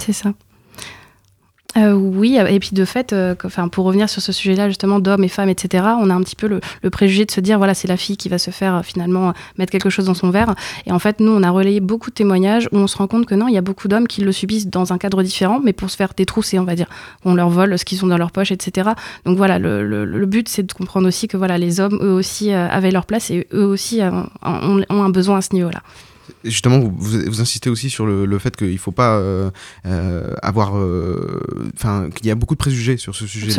[0.00, 0.32] C'est ça.
[1.76, 5.24] Euh, oui, et puis de fait, euh, enfin, pour revenir sur ce sujet-là, justement, d'hommes
[5.24, 7.74] et femmes, etc., on a un petit peu le, le préjugé de se dire, voilà,
[7.74, 10.30] c'est la fille qui va se faire euh, finalement euh, mettre quelque chose dans son
[10.30, 10.54] verre.
[10.86, 13.26] Et en fait, nous, on a relayé beaucoup de témoignages où on se rend compte
[13.26, 15.74] que non, il y a beaucoup d'hommes qui le subissent dans un cadre différent, mais
[15.74, 16.86] pour se faire détrousser, on va dire.
[17.26, 18.90] On leur vole ce qu'ils ont dans leur poche, etc.
[19.26, 22.12] Donc voilà, le, le- le but, c'est de comprendre aussi que voilà, les hommes, eux
[22.12, 24.10] aussi, euh, avaient leur place et eux aussi euh,
[24.42, 25.82] ont, ont un besoin à ce niveau-là.
[26.44, 26.90] Justement, vous,
[27.26, 29.50] vous insistez aussi sur le, le fait qu'il ne faut pas euh,
[29.86, 30.76] euh, avoir.
[30.78, 31.40] euh,
[31.74, 33.52] Enfin, qu'il y a beaucoup de préjugés sur ce sujet-là.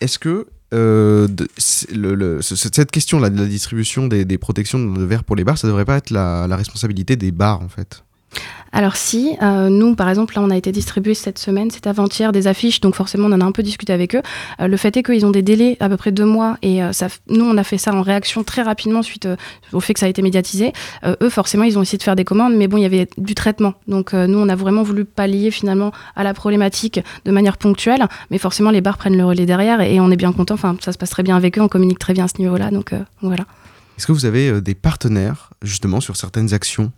[0.00, 0.46] Est-ce que.
[0.72, 5.04] de- c'est- le- le- ce- cette question là de la distribution des, des protections de
[5.04, 8.04] verre pour les bars, ça devrait pas être la, la responsabilité des bars en fait?
[8.74, 12.32] Alors si, euh, nous par exemple, là on a été distribué cette semaine, c'est avant-hier
[12.32, 14.22] des affiches, donc forcément on en a un peu discuté avec eux.
[14.60, 16.92] Euh, le fait est qu'ils ont des délais à peu près deux mois et euh,
[16.92, 19.28] ça, nous on a fait ça en réaction très rapidement suite
[19.72, 20.72] au fait que ça a été médiatisé.
[21.04, 23.34] Eux forcément ils ont essayé de faire des commandes, mais bon il y avait du
[23.34, 23.74] traitement.
[23.88, 28.38] Donc nous on a vraiment voulu pallier finalement à la problématique de manière ponctuelle, mais
[28.38, 30.54] forcément les bars prennent le relais derrière et on est bien content.
[30.54, 32.70] Enfin ça se passe très bien avec eux, on communique très bien à ce niveau-là,
[32.70, 33.44] donc voilà.
[33.98, 36.90] Est-ce que vous avez des partenaires justement sur certaines actions?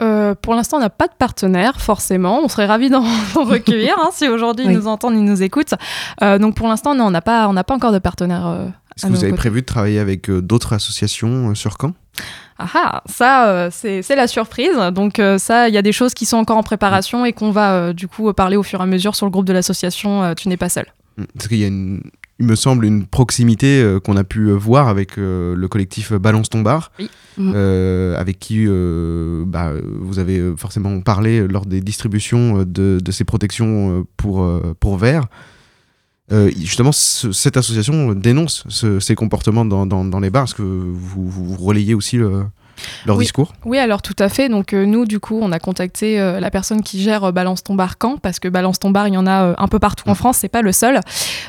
[0.00, 2.40] Euh, pour l'instant, on n'a pas de partenaire, forcément.
[2.42, 3.02] On serait ravis d'en
[3.34, 4.72] recueillir hein, si aujourd'hui Oui.
[4.72, 5.74] ils nous entendent, ils nous écoutent.
[6.22, 8.46] Euh, donc pour l'instant, non, on n'a pas, on pas encore de partenaire.
[8.46, 9.38] euh, Est-ce que vous avez côtés.
[9.40, 11.92] prévu de travailler avec d'autres associations sur Caen?
[12.58, 14.76] Ah ah, ça, c'est la surprise.
[14.92, 17.92] Donc ça, il y a des choses qui sont encore en préparation et qu'on va
[17.92, 20.56] du coup parler au fur et à mesure sur le groupe de l'association Tu n'es
[20.56, 20.86] pas seul.
[21.16, 21.24] Mm.
[21.34, 22.02] Parce qu'il y a une,
[22.40, 26.12] il me semble une proximité euh, qu'on a pu euh, voir avec euh, le collectif
[26.12, 27.10] Balance ton bar, Oui.
[27.40, 33.24] Euh, avec qui euh, bah, vous avez forcément parlé lors des distributions de, de ces
[33.24, 34.44] protections pour,
[34.80, 35.26] pour verre.
[36.30, 40.44] Euh, justement, ce- cette association dénonce ce- ces comportements dans, dans, dans les bars.
[40.44, 42.42] Est-ce que vous, vous relayez aussi le-
[43.06, 43.24] leur Oui.
[43.24, 43.52] discours?
[43.64, 44.48] Oui, alors tout à fait.
[44.48, 47.62] Donc euh, nous, du coup, on a contacté euh, la personne qui gère euh, Balance
[47.62, 50.08] ton bar Caen, parce que Balance ton bar, il y en a un peu partout
[50.08, 51.00] en France, c'est pas le seul.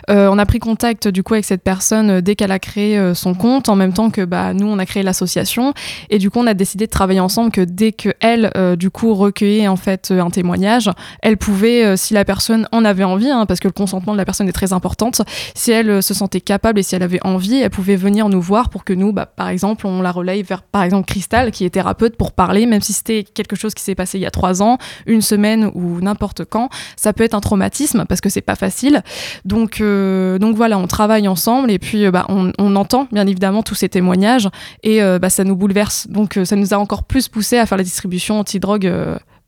[0.07, 3.69] On a pris contact du coup avec cette personne dès qu'elle a créé son compte,
[3.69, 5.73] en même temps que bah, nous, on a créé l'association.
[6.09, 9.13] Et du coup, on a décidé de travailler ensemble que dès que elle, du coup,
[9.13, 10.89] recueillait en fait un témoignage,
[11.21, 14.25] elle pouvait, si la personne en avait envie, hein, parce que le consentement de la
[14.25, 15.21] personne est très importante,
[15.55, 18.69] si elle se sentait capable et si elle avait envie, elle pouvait venir nous voir
[18.69, 21.05] pour que nous, bah, par exemple, on la relaye vers, par exemple,
[21.51, 24.25] Qui est thérapeute, pour parler, même si c'était quelque chose qui s'est passé il y
[24.25, 26.69] a trois ans, une semaine ou n'importe quand.
[26.95, 29.03] Ça peut être un traumatisme parce que c'est pas facile.
[29.45, 33.63] Donc, euh, donc voilà, on travaille ensemble et puis euh, bah, on, entend bien évidemment
[33.63, 34.47] tous ces témoignages
[34.83, 36.07] et euh, bah, ça nous bouleverse.
[36.07, 38.91] Donc ça nous a encore plus poussé à faire la distribution anti-drogue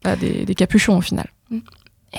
[0.03, 1.27] bah, des, des capuchons au final.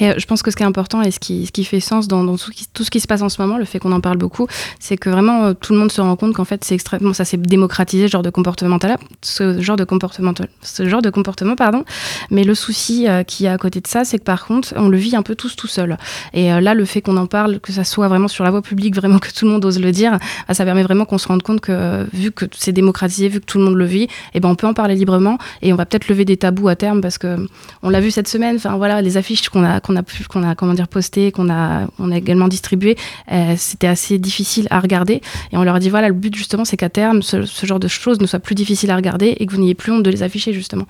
[0.00, 1.80] Et euh, je pense que ce qui est important et ce qui, ce qui fait
[1.80, 3.64] sens dans, dans tout, ce qui, tout ce qui se passe en ce moment, le
[3.64, 4.46] fait qu'on en parle beaucoup,
[4.80, 7.24] c'est que vraiment euh, tout le monde se rend compte qu'en fait c'est extrêmement, ça
[7.24, 8.78] s'est démocratisé ce genre de comportement
[9.20, 10.32] ce genre de comportement,
[10.62, 11.84] ce genre de comportement pardon.
[12.30, 14.88] Mais le souci euh, qu'il y à côté de ça, c'est que par contre on
[14.88, 15.96] le vit un peu tous tout seul.
[16.32, 18.62] Et euh, là le fait qu'on en parle, que ça soit vraiment sur la voie
[18.62, 20.18] publique, vraiment que tout le monde ose le dire,
[20.48, 23.46] bah, ça permet vraiment qu'on se rende compte que vu que c'est démocratisé, vu que
[23.46, 25.86] tout le monde le vit, et ben on peut en parler librement et on va
[25.86, 27.46] peut-être lever des tabous à terme parce que
[27.82, 28.56] on l'a vu cette semaine.
[28.56, 31.50] Enfin voilà les affiches qu'on a qu'on a pu qu'on a comment dire postées, qu'on
[31.50, 32.96] a on a également distribuées,
[33.30, 35.20] euh, c'était assez difficile à regarder
[35.52, 37.80] et on leur a dit voilà le but justement c'est qu'à terme ce, ce genre
[37.80, 40.10] de choses ne soit plus difficile à regarder et que vous n'ayez plus honte de
[40.10, 40.86] les afficher justement.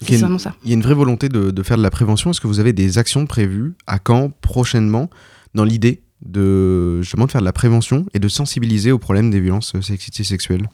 [0.00, 0.54] C'est vraiment ça.
[0.62, 2.30] il y a une vraie volonté de, de faire de la prévention.
[2.30, 5.10] Est-ce que vous avez des actions prévues à Caen prochainement
[5.54, 9.40] dans l'idée de justement de faire de la prévention et de sensibiliser au problème des
[9.40, 10.68] violences sexistes et sexuelles?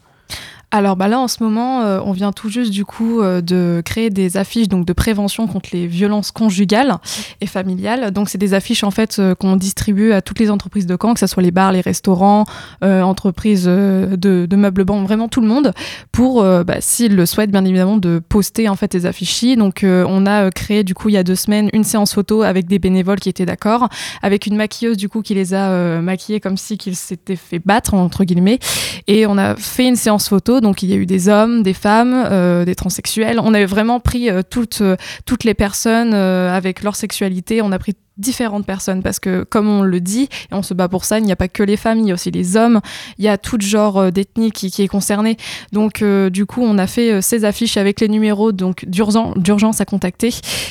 [0.77, 3.81] Alors bah là en ce moment, euh, on vient tout juste du coup euh, de
[3.85, 6.97] créer des affiches donc de prévention contre les violences conjugales
[7.41, 8.11] et familiales.
[8.11, 11.15] Donc c'est des affiches en fait euh, qu'on distribue à toutes les entreprises de Caen,
[11.15, 12.45] que ce soit les bars, les restaurants,
[12.83, 15.73] entreprises de, de meubles bancs, vraiment tout le monde,
[16.11, 19.57] pour bah, s'ils le souhaitent bien évidemment de poster en fait les affiches.
[19.57, 22.67] Donc on a créé du coup il y a deux semaines une séance photo avec
[22.67, 23.89] des bénévoles qui étaient d'accord,
[24.23, 27.95] avec une maquilleuse du coup qui les a maquillés comme si qu'ils s'étaient fait battre
[27.95, 28.59] entre guillemets,
[29.07, 30.61] et on a fait une séance photo.
[30.65, 33.39] Donc il y a eu des hommes, des femmes, euh, des transsexuels.
[33.39, 34.97] On avait vraiment pris euh, toutes, euh,
[35.27, 37.61] toutes les personnes avec leur sexualité.
[37.61, 40.89] On a pris différentes personnes parce que comme on le dit et on se bat
[40.89, 42.81] pour ça il n'y a pas que les femmes il y a aussi les hommes
[43.19, 45.37] il y a tout genre euh, d'ethnie qui, qui est concerné.
[45.73, 49.81] Donc euh, du coup on a fait euh, ces affiches avec les numéros donc d'urgence
[49.81, 50.31] à contacter.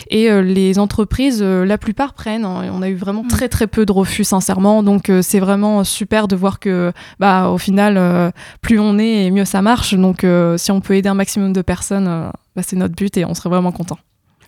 [0.09, 3.67] Et euh, les entreprises la plupart prennent hein, et on a eu vraiment très très
[3.67, 4.83] peu de refus sincèrement.
[4.83, 8.31] Donc c'est vraiment super de voir que bah au final
[8.61, 9.93] plus on est et mieux ça marche.
[9.93, 10.25] Donc
[10.57, 13.49] si on peut aider un maximum de personnes bah, c'est notre but et on serait
[13.49, 13.97] vraiment content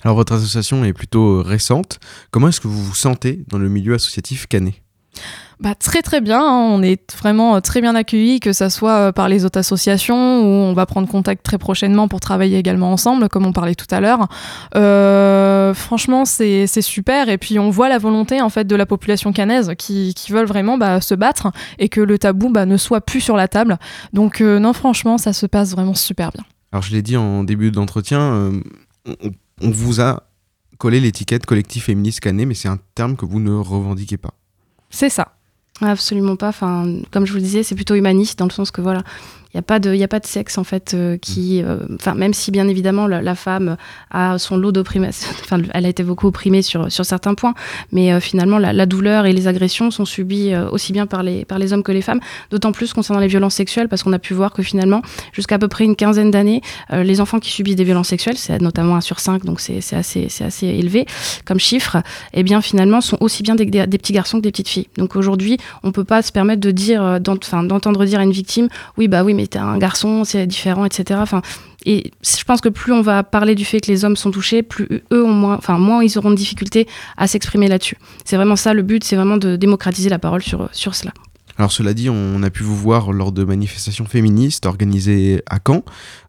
[0.05, 1.99] Alors votre association est plutôt euh, récente.
[2.29, 4.75] Comment est-ce que vous vous sentez dans le milieu associatif canet?
[5.59, 6.69] Bah, très très bien, hein.
[6.69, 10.41] on est vraiment euh, très bien accueillis, que ça soit euh, par les autres associations
[10.41, 13.87] où on va prendre contact très prochainement pour travailler également ensemble, comme on parlait tout
[13.89, 14.27] à l'heure.
[14.75, 18.85] Euh, franchement, c'est c'est super et puis on voit la volonté en fait de la
[18.85, 22.77] population canaise qui, qui veulent vraiment bah, se battre et que le tabou bah, ne
[22.77, 23.79] soit plus sur la table.
[24.13, 26.43] Donc euh, non, franchement, ça se passe vraiment super bien.
[26.73, 28.59] Alors je l'ai dit en début d'entretien, euh,
[29.07, 29.31] on,
[29.61, 30.23] on vous a
[30.77, 34.33] collé l'étiquette collectif féministe canet, mais c'est un terme que vous ne revendiquez pas.
[34.89, 35.35] C'est ça.
[35.81, 36.49] Absolument pas.
[36.49, 39.03] Enfin, comme je vous le disais, c'est plutôt humaniste dans le sens que voilà,
[39.55, 41.63] Il n'y a, pas de- y a pas de sexe, en fait, euh, qui.
[41.63, 43.77] euh, Enfin, même si, bien évidemment, la, la femme
[44.11, 45.29] a son lot d'opprimation.
[45.45, 47.53] Enfin, elle a été beaucoup opprimée sur, sur certains points,
[47.93, 51.45] mais euh, finalement, la, la douleur et les agressions sont subies aussi bien par les,
[51.45, 52.19] par les hommes que les femmes,
[52.51, 55.01] d'autant plus concernant les violences sexuelles, parce qu'on a pu voir que finalement,
[55.31, 58.59] jusqu'à à peu près une quinzaine d'années, les enfants qui subissent des violences sexuelles, c'est
[58.61, 61.05] notamment 1 sur 5, donc c'est assez, assez élevé
[61.45, 61.97] comme chiffre,
[62.33, 64.87] et bien finalement sont aussi bien des, des- des petits garçons que des petites filles.
[64.97, 69.07] Donc aujourd'hui, on peut pas se permettre de dire, d'entendre dire à une victime, oui
[69.07, 71.19] bah oui mais t'es un garçon, c'est différent, etc.
[71.21, 71.41] Enfin,
[71.85, 74.63] et je pense que plus on va parler du fait que les hommes sont touchés,
[74.63, 76.87] plus eux ont moins, enfin moins ils auront de difficultés
[77.17, 77.97] à s'exprimer là-dessus.
[78.23, 81.11] C'est vraiment ça le but, c'est vraiment de démocratiser la parole sur sur cela.
[81.57, 85.83] Alors cela dit, on a pu vous voir lors de manifestations féministes organisées à Caen.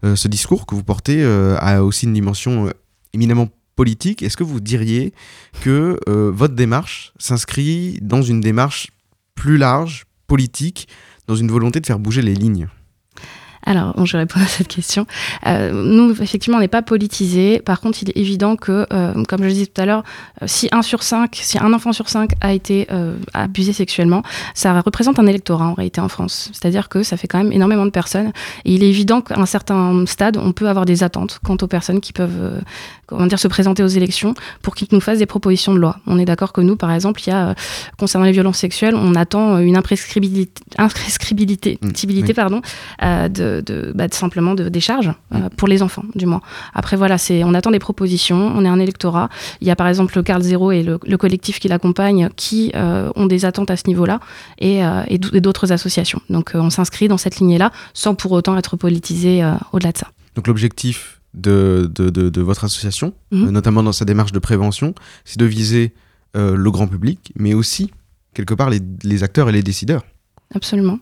[0.05, 2.71] Euh, ce discours que vous portez euh, a aussi une dimension euh,
[3.13, 4.23] éminemment politique.
[4.23, 5.13] Est-ce que vous diriez
[5.61, 8.89] que votre démarche s'inscrit dans une démarche
[9.35, 10.89] plus large, politique,
[11.27, 12.69] dans une volonté de faire bouger les lignes?
[13.67, 15.07] Alors, je réponds à cette question.
[15.47, 17.59] Euh, nous, effectivement, on n'est pas politisé.
[17.59, 20.05] Par contre, il est évident que, euh, comme je le disais tout à l'heure,
[20.41, 22.87] euh, si un sur cinq, si un enfant sur cinq a été
[23.35, 24.23] abusé sexuellement,
[24.55, 26.51] ça représente un électorat en réalité en France.
[26.53, 28.33] C'est-à-dire que ça fait quand même énormément de personnes.
[28.65, 31.67] Et il est évident qu'à un certain stade, on peut avoir des attentes quant aux
[31.67, 32.63] personnes qui peuvent,
[33.07, 35.97] comment dire, se présenter aux élections pour qu'ils nous fassent des propositions de loi.
[36.07, 37.55] On est d'accord que nous, par exemple, il y a, euh,
[37.99, 42.35] concernant les violences sexuelles, on attend une imprescribilité, imprescribilité, oui.
[42.35, 42.61] pardon,
[43.03, 46.41] euh, de, de, bah, de simplement de décharge euh, pour les enfants, du moins.
[46.75, 49.29] Après, voilà, c'est, on attend des propositions, on est un électorat.
[49.61, 52.73] Il y a par exemple le Carl Zéro et le, le collectif qui l'accompagne qui
[52.75, 54.21] euh, ont des attentes à ce niveau-là
[54.59, 56.21] et, euh, et d'autres associations.
[56.31, 59.99] Donc euh, on s'inscrit dans cette lignée-là sans pour autant être politisé euh, au-delà de
[59.99, 60.09] ça.
[60.35, 63.49] Donc l'objectif de, de, de- de votre association, Mhm.
[63.49, 65.95] euh, notamment dans sa démarche de prévention, c'est de viser
[66.37, 67.91] euh, le grand public, mais aussi,
[68.35, 70.05] quelque part, les, les acteurs et les décideurs.
[70.55, 70.99] Absolument.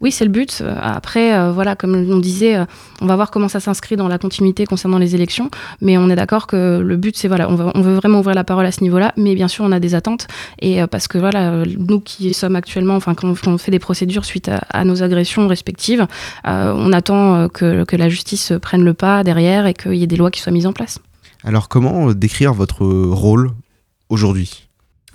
[0.00, 0.60] Oui, c'est le but.
[0.60, 2.64] Euh, Après, euh, voilà, comme on disait, euh,
[3.00, 5.50] on va voir comment ça s'inscrit dans la continuité concernant les élections.
[5.80, 8.36] Mais on est d'accord que le but, c'est voilà, on veut, on veut vraiment ouvrir
[8.36, 9.12] la parole à ce niveau-là.
[9.16, 10.28] Mais bien sûr, on a des attentes.
[10.60, 14.50] Et parce que voilà, nous qui sommes actuellement, enfin, quand on, fait des procédures suite
[14.70, 16.06] à, nos agressions respectives,
[16.44, 20.30] on attend que, la justice prenne le pas derrière et qu'il y ait des lois
[20.30, 21.00] qui soient mises en place.
[21.42, 23.50] Alors comment décrire votre rôle
[24.08, 24.67] aujourd'hui?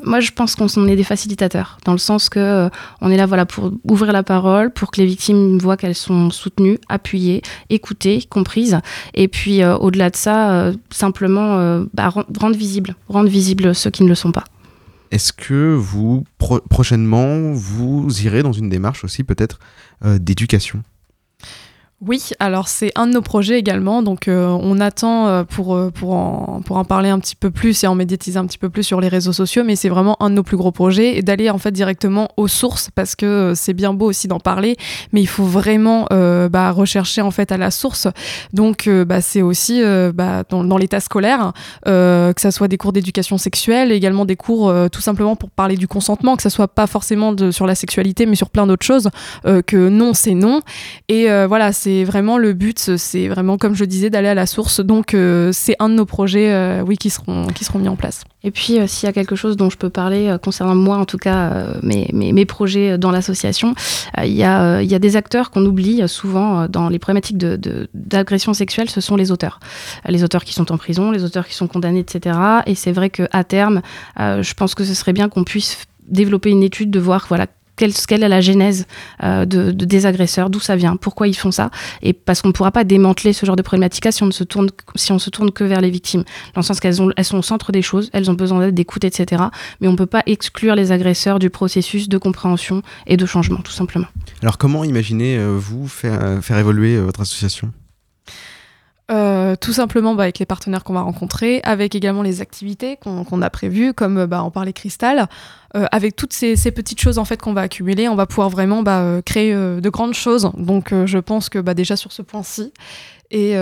[0.06, 2.70] Moi, je pense qu'on on est des facilitateurs, dans le sens que euh,
[3.02, 6.30] on est là, voilà, pour ouvrir la parole, pour que les victimes voient qu'elles sont
[6.30, 8.80] soutenues, appuyées, écoutées, comprises,
[9.14, 13.90] et puis euh, au-delà de ça, euh, simplement bah, ren- rendre visible, rendre visible ceux
[13.90, 14.44] qui ne le sont pas.
[15.12, 19.60] Est-ce que vous, pro- prochainement, vous irez dans une démarche aussi peut-être
[20.04, 20.82] d'éducation?
[22.06, 25.90] Oui, alors c'est un de nos projets également, donc euh, on attend euh, pour, euh,
[25.90, 29.00] pour, en, parler un petit peu plus et en médiatiser un petit peu plus sur
[29.00, 31.58] les réseaux sociaux, mais c'est vraiment un de nos plus gros projets et d'aller en
[31.58, 34.76] fait directement aux sources parce que c'est bien beau aussi d'en parler,
[35.14, 38.08] mais il faut vraiment bah, rechercher en fait à la source.
[38.52, 39.82] Donc bah, c'est aussi
[40.14, 41.54] bah, dans, l'état scolaire,
[41.86, 45.88] que ça soit des cours d'éducation sexuelle, également des cours tout simplement pour parler du
[45.88, 49.10] consentement, que ça soit pas forcément sur la sexualité, mais sur plein d'autres choses,
[49.44, 50.62] que non c'est non.
[51.08, 54.80] Et voilà, c'est vraiment le but, c'est vraiment comme je disais d'aller à la source.
[54.80, 57.96] Donc euh, c'est un de nos projets, euh, oui, qui seront qui seront mis en
[57.96, 58.24] place.
[58.46, 61.06] Et puis, euh, s'il y a quelque chose dont je peux parler, concernant moi en
[61.06, 63.74] tout cas, mes, mes, projets dans l'association,
[64.22, 67.88] il y, a, y a des acteurs qu'on oublie souvent dans les problématiques de- de-
[67.94, 69.60] d'agression sexuelle, ce sont les auteurs.
[70.10, 72.38] Les auteurs qui sont en prison, les auteurs qui sont condamnés, etc.
[72.66, 73.82] Et c'est vrai qu'à terme,
[74.20, 75.78] euh, je pense que ce serait bien qu'on puisse
[76.08, 78.86] développer une étude de voir, voilà, quelle, est la genèse
[79.24, 81.72] euh, de, de- des agresseurs, d'où ça vient, pourquoi ils font ça,
[82.02, 84.44] et parce qu'on ne pourra pas démanteler ce genre de problématique si on ne se
[84.44, 84.70] tourne,
[85.52, 88.10] que vers les victimes, dans le sens qu'elles ont, elles sont au centre des choses,
[88.14, 89.44] elles ont besoin d'aide, d'écoute, etc.
[89.82, 93.62] Mais on ne peut pas exclure les agresseurs du processus de compréhension et de changement,
[93.62, 94.08] tout simplement.
[94.42, 97.72] Alors comment imaginez-vous faire, euh, faire évoluer euh, votre association?
[99.14, 103.42] Euh, tout simplement bah, avec les partenaires qu'on va rencontrer, avec également les activités qu'on
[103.42, 105.28] a prévues, comme euh, bah, en parlait Cristal.
[105.76, 108.82] Euh, avec toutes ces, petites choses en fait qu'on va accumuler, on va pouvoir vraiment
[108.82, 110.52] bah, créer de grandes choses.
[110.56, 112.72] Donc je pense que bah, déjà sur ce point-ci.
[113.32, 113.56] Et,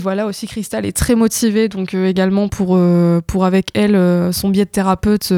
[0.00, 2.76] voilà aussi Cristal est très motivée donc également pour,
[3.28, 5.32] pour avec elle son biais de thérapeute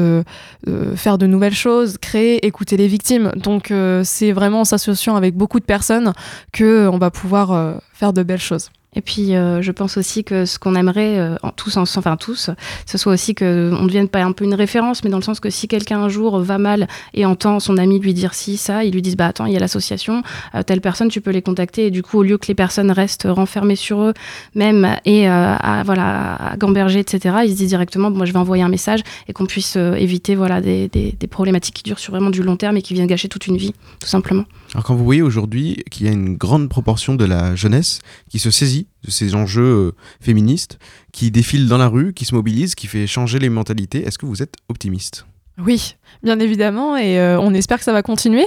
[0.95, 3.31] faire de nouvelles choses, créer, écouter les victimes.
[3.35, 3.71] Donc
[4.03, 6.13] c'est vraiment en s'associant avec beaucoup de personnes
[6.53, 8.71] que on va pouvoir faire de belles choses.
[8.95, 12.17] Et puis, euh, je pense aussi que ce qu'on aimerait, euh, en- tous, ensemble, enfin
[12.17, 12.49] tous,
[12.87, 15.51] ce soit aussi qu'on devienne pas un peu une référence, mais dans le sens que
[15.51, 18.91] si quelqu'un un jour va mal et entend son ami lui dire si, ça, ils
[18.91, 20.23] lui disent bah attends, il y a l'association,
[20.55, 21.85] euh, telle personne, tu peux les contacter.
[21.85, 24.13] Et du coup, au lieu que les personnes restent renfermées sur eux,
[24.55, 28.39] même et euh, à, voilà, à gamberger, etc., ils se disent directement, moi je vais
[28.39, 31.99] envoyer un message et qu'on puisse euh, éviter voilà, des, des- des problématiques qui durent
[31.99, 34.45] sur vraiment du long terme et qui viennent gâcher toute une vie, tout simplement.
[34.73, 37.99] Alors quand vous voyez aujourd'hui qu'il y a une grande proportion de la jeunesse
[38.29, 39.91] qui se saisit de ces enjeux euh,
[40.21, 40.77] féministes,
[41.11, 44.27] qui défile dans la rue, qui se mobilise, qui fait changer les mentalités, est-ce que
[44.27, 45.25] vous êtes optimiste?
[45.61, 48.45] Oui, bien évidemment, et euh, on espère que ça va continuer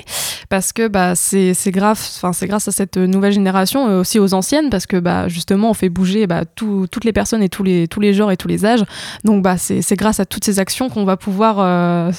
[0.49, 1.99] parce que bah, c'est grave,
[2.33, 5.75] c'est grâce à cette nouvelle génération, et aussi aux anciennes, parce que bah, justement on
[5.75, 8.49] fait bouger bah, tout- toutes les personnes et tous les, tous les genres et tous
[8.49, 8.85] les âges.
[9.25, 12.13] Donc bah, c'est grâce à toutes ces actions qu'on va pouvoir euh,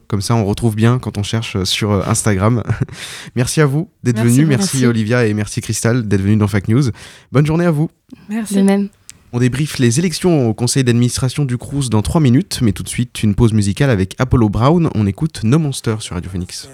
[0.09, 2.63] Comme ça, on retrouve bien quand on cherche euh, sur euh, Instagram.
[3.37, 4.47] merci à vous d'être venus.
[4.47, 4.87] Merci, merci.
[4.87, 6.91] Olivia et merci Cristal d'être venus dans Fact News.
[7.33, 7.91] Bonne journée à vous.
[8.29, 8.57] Merci.
[8.57, 8.89] De même.
[9.33, 12.89] On débriefe les élections au conseil d'administration du Crous dans 3 minutes, mais tout de
[12.89, 14.89] suite une pause musicale avec Apollo Brown.
[14.95, 16.69] On écoute No Monster sur Radio Phoenix.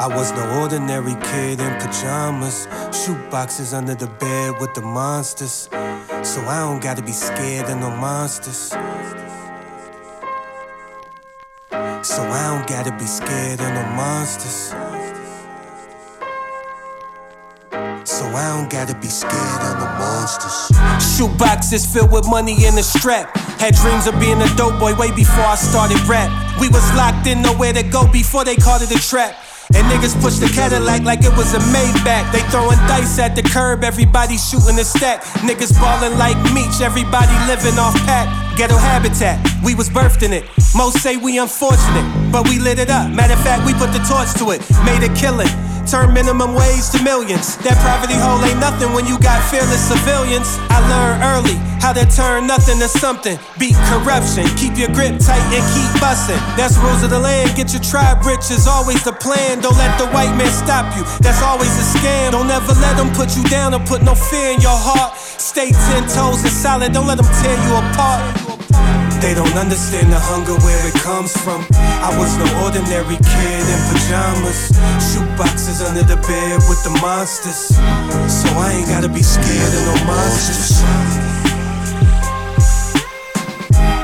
[0.00, 2.66] I was no ordinary kid in pajamas.
[2.92, 5.68] Shoot boxes under the bed with the monsters.
[6.22, 8.72] So I don't gotta be scared of no monsters.
[12.02, 14.74] So I don't gotta be scared of no monsters.
[18.04, 20.74] So I don't gotta be scared of the monsters.
[20.98, 23.30] Shoot boxes filled with money in a strap.
[23.62, 26.30] Had dreams of being a dope boy way before I started rap.
[26.60, 29.36] We was locked in, nowhere to go before they called it a trap.
[29.74, 32.32] And niggas push the Cadillac like it was a Maybach.
[32.32, 35.22] They throwing dice at the curb, everybody shooting a stack.
[35.46, 38.28] Niggas ballin' like Meech, everybody living off pack.
[38.56, 40.44] Ghetto habitat, we was birthed in it.
[40.74, 43.10] Most say we unfortunate, but we lit it up.
[43.10, 45.48] Matter of fact, we put the torch to it, made a killing.
[45.86, 47.58] Turn minimum wage to millions.
[47.66, 50.46] That poverty hole ain't nothing when you got fearless civilians.
[50.70, 53.34] I learned early how to turn nothing to something.
[53.58, 56.38] Beat corruption, keep your grip tight and keep bustin'.
[56.54, 57.58] That's rules of the land.
[57.58, 59.58] Get your tribe rich is always the plan.
[59.60, 61.02] Don't let the white man stop you.
[61.18, 62.30] That's always a scam.
[62.30, 65.18] Don't ever let them put you down or put no fear in your heart.
[65.18, 66.92] Stay ten toes and solid.
[66.94, 68.22] Don't let them tear you apart.
[69.22, 71.64] They don't understand the hunger where it comes from.
[71.78, 74.74] I was no ordinary kid in pajamas.
[74.98, 77.70] Shoot boxes under the bed with the monsters.
[78.26, 80.82] So I ain't gotta be scared of no monsters.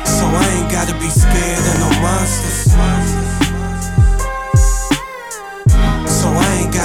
[0.07, 3.28] So I ain't gotta be scared of no monsters.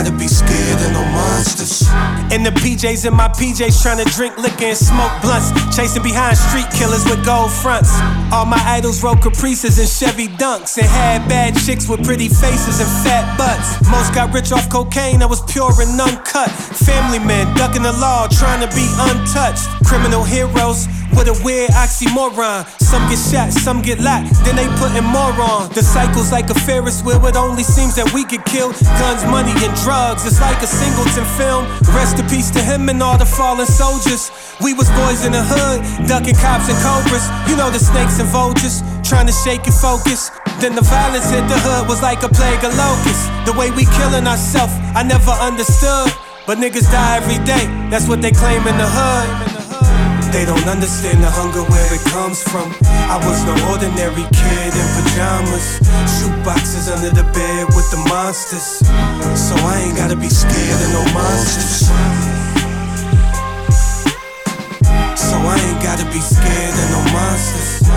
[0.04, 1.88] Gotta be scared of no monsters.
[2.36, 5.48] In the PJs in my PJs trying to drink liquor and smoke blunts.
[5.74, 7.88] Chasing behind street killers with gold fronts.
[8.28, 10.78] All my idols rode caprices and Chevy Dunks.
[10.78, 13.80] And had bad chicks with pretty faces and fat butts.
[13.88, 16.52] Most got rich off cocaine that was pure and uncut.
[16.52, 19.64] Family men ducking the law, trying to be untouched.
[19.88, 20.84] Criminal heroes
[21.16, 22.66] with a weird oxymoron.
[22.82, 25.70] Some get shot, some get locked, then they putting more on.
[25.74, 28.76] The cycle's like a Ferris wheel, it only seems that we get killed.
[29.02, 31.66] Guns, money, and drugs, it's like a singleton film.
[31.96, 34.32] Rest in peace to him and all the fallen soldiers.
[34.62, 37.26] We was boys in the hood, ducking cops and cobras.
[37.50, 40.30] You know the snakes and vultures, trying to shake your focus.
[40.60, 43.26] Then the violence hit the hood was like a plague of locusts.
[43.46, 46.14] The way we killing ourselves, I never understood.
[46.46, 49.53] But niggas die every day, that's what they claim in the hood.
[50.34, 52.74] They don't understand the hunger where it comes from.
[52.90, 55.78] I was no ordinary kid in pajamas.
[56.10, 58.82] Shoot boxes under the bed with the monsters.
[59.38, 61.86] So I ain't gotta be scared of no monsters.
[65.22, 67.93] So I ain't gotta be scared of no monsters.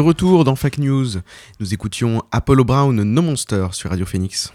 [0.00, 1.08] De retour dans Fake News,
[1.60, 4.50] nous écoutions Apollo Brown No Monster sur Radio Phoenix.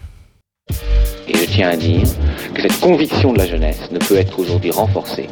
[1.28, 2.02] Et je tiens à dire
[2.52, 5.28] que cette conviction de la jeunesse ne peut être aujourd'hui renforcée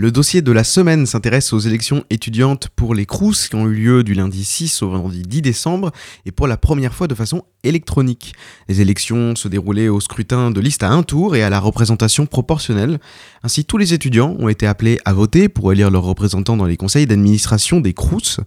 [0.00, 3.74] Le dossier de la semaine s'intéresse aux élections étudiantes pour les CROUS qui ont eu
[3.74, 5.90] lieu du lundi 6 au vendredi 10 décembre
[6.24, 8.32] et pour la première fois de façon électronique.
[8.68, 12.26] Les élections se déroulaient au scrutin de liste à un tour et à la représentation
[12.26, 13.00] proportionnelle.
[13.42, 16.76] Ainsi, tous les étudiants ont été appelés à voter pour élire leurs représentants dans les
[16.76, 18.38] conseils d'administration des CROUS.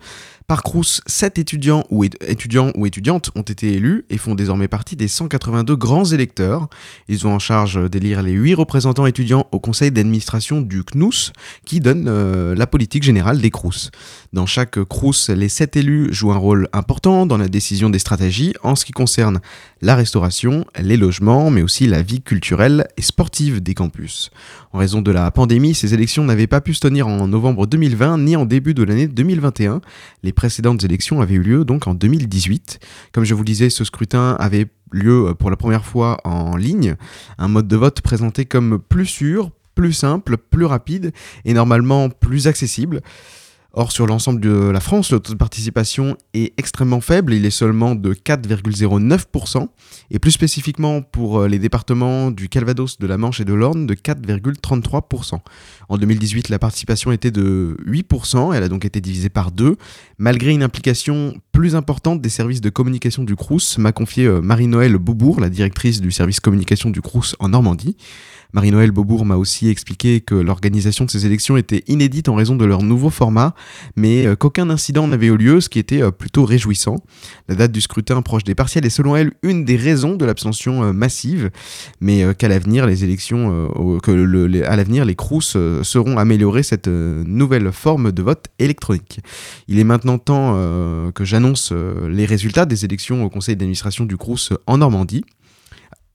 [0.52, 4.98] Par Crous, 7 étudiants ou, étudiants ou étudiantes ont été élus et font désormais partie
[4.98, 6.68] des 182 grands électeurs.
[7.08, 11.32] Ils ont en charge d'élire les 8 représentants étudiants au conseil d'administration du CNUS
[11.64, 13.92] qui donne euh, la politique générale des Crous.
[14.34, 18.54] Dans chaque Crous, les 7 élus jouent un rôle important dans la décision des stratégies
[18.62, 19.40] en ce qui concerne
[19.82, 24.30] la restauration, les logements, mais aussi la vie culturelle et sportive des campus.
[24.74, 28.20] En raison de la pandémie, ces élections n'avaient pas pu se tenir en novembre 2020
[28.20, 29.82] ni en début de l'année 2021.
[30.24, 32.80] Les précédentes élections avaient eu lieu donc en 2018.
[33.12, 36.96] Comme je vous disais, ce scrutin avait lieu pour la première fois en ligne,
[37.38, 41.12] un mode de vote présenté comme plus sûr, plus simple, plus rapide
[41.46, 43.02] et normalement plus accessible.
[43.74, 47.52] Or, sur l'ensemble de la France, le taux de participation est extrêmement faible, il est
[47.52, 49.70] seulement de 4,09%,
[50.10, 53.88] et plus spécifiquement pour euh, les départements du Calvados, de la Manche et de l'Orne,
[53.88, 55.40] de 4,33%.
[55.88, 59.78] En 2018, la participation était de 8%, elle a donc été divisée par deux,
[60.18, 64.98] malgré une implication plus importante des services de communication du Crous, m'a confié euh, Marie-Noël
[64.98, 67.96] Beaubourg, la directrice du service communication du Crous en Normandie.
[68.54, 72.66] Marie-Noël Beaubourg m'a aussi expliqué que l'organisation de ces élections était inédite en raison de
[72.66, 73.54] leur nouveau format,
[73.96, 76.98] mais euh, qu'aucun incident n'avait eu lieu, ce qui était euh, plutôt réjouissant.
[77.48, 80.84] La date du scrutin proche des partiels est selon elle une des raisons de l'abstention
[80.84, 81.50] euh, massive,
[82.02, 83.70] mais qu'à l'avenir, les élections,
[84.04, 89.20] que à l'avenir, les CROUS seront améliorés cette nouvelle forme de vote électronique.
[89.68, 90.54] Il est maintenant temps
[91.14, 91.72] que j'annonce
[92.08, 95.24] les résultats des élections au conseil d'administration du CROUS en Normandie.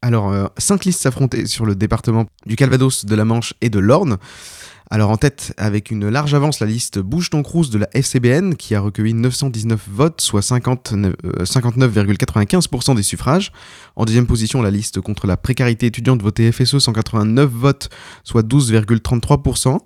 [0.03, 3.79] Alors, euh, cinq listes s'affrontaient sur le département du Calvados, de la Manche et de
[3.79, 4.19] l'Orne.
[4.89, 8.55] Alors en tête, avec une large avance, la liste Bouge ton Crous de la FCBN,
[8.55, 13.51] qui a recueilli 919 votes, soit 59,95% euh, des suffrages.
[13.97, 17.91] En deuxième position, la liste contre la précarité étudiante votée FSE, 189 votes,
[18.23, 19.81] soit 12,33%.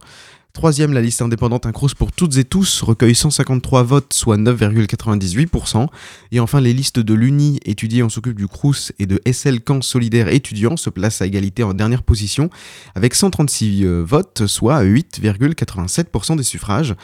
[0.52, 5.86] Troisième, la liste indépendante Un Crous pour toutes et tous recueille 153 votes, soit 9,98%.
[6.32, 9.80] Et enfin, les listes de l'UNI étudiés en s'occupe du Crous et de SL Camp
[9.80, 12.50] Solidaire étudiants se placent à égalité en dernière position
[12.96, 16.96] avec 136 euh, votes, soit 8,87% des suffrages.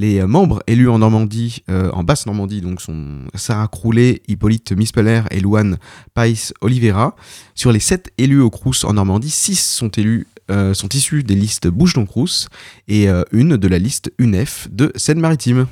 [0.00, 5.40] Les membres élus en Normandie, euh, en Basse-Normandie, donc sont Sarah Croulet, Hippolyte Mispeller et
[5.40, 5.76] Louane
[6.14, 7.14] Pais Oliveira.
[7.54, 11.34] Sur les 7 élus au Crous en Normandie, 6 sont élus euh, sont issus des
[11.34, 12.48] listes Bouche Crous
[12.88, 15.66] et euh, une de la liste UNEF de Seine-Maritime.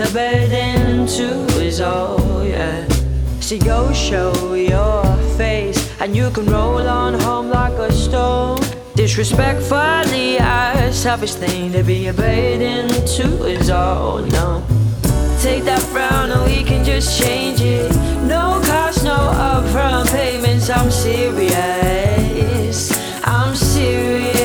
[0.00, 2.86] A burden too, is all, yeah.
[3.40, 5.04] See, go show your
[5.36, 8.60] face, and you can roll on home like a stone.
[8.94, 14.18] Disrespectfully, a selfish thing to be a burden to is all.
[14.18, 14.64] No,
[15.40, 17.90] take that frown and we can just change it.
[18.26, 20.70] No cost, no upfront payments.
[20.70, 21.50] I'm serious.
[23.24, 24.39] I'm serious.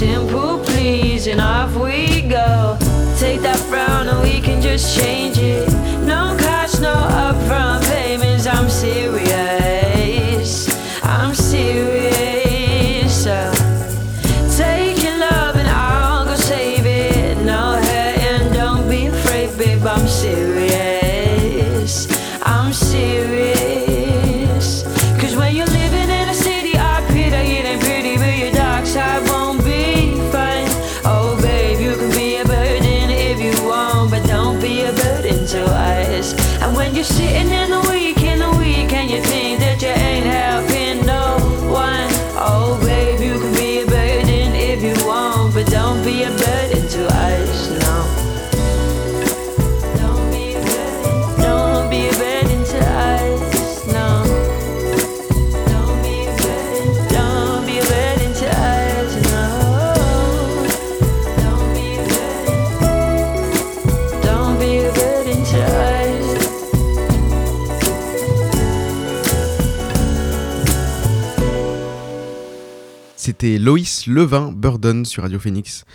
[0.00, 2.78] Simple please, and off we go.
[3.18, 5.68] Take that frown, and we can just change it.
[6.06, 8.46] No cost, no upfront payments.
[8.46, 9.29] I'm serious.
[73.40, 75.86] C'était Loïs Levin Burden sur Radio Phoenix.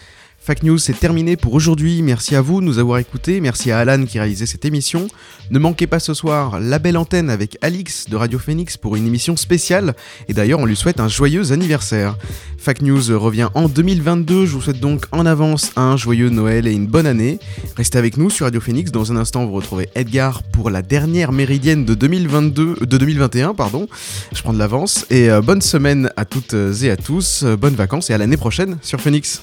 [0.46, 2.04] Fact News, c'est terminé pour aujourd'hui.
[2.04, 3.42] Merci à vous de nous avoir écoutés.
[3.42, 5.08] Merci à Alan qui réalisait cette émission.
[5.50, 9.08] Ne manquez pas ce soir la belle antenne avec Alix de Radio Phoenix pour une
[9.08, 9.96] émission spéciale.
[10.28, 12.16] Et d'ailleurs, on lui souhaite un joyeux anniversaire.
[12.60, 14.46] Fact News revient en 2022.
[14.46, 17.40] Je vous souhaite donc en avance un joyeux Noël et une bonne année.
[17.76, 18.92] Restez avec nous sur Radio Phoenix.
[18.92, 23.88] Dans un instant, vous retrouvez Edgar pour la dernière méridienne de 2022, de 2021, pardon.
[24.32, 25.08] Je prends de l'avance.
[25.10, 27.44] Et euh, bonne semaine à toutes et à tous.
[27.60, 29.42] Bonnes vacances et à l'année prochaine sur Phoenix.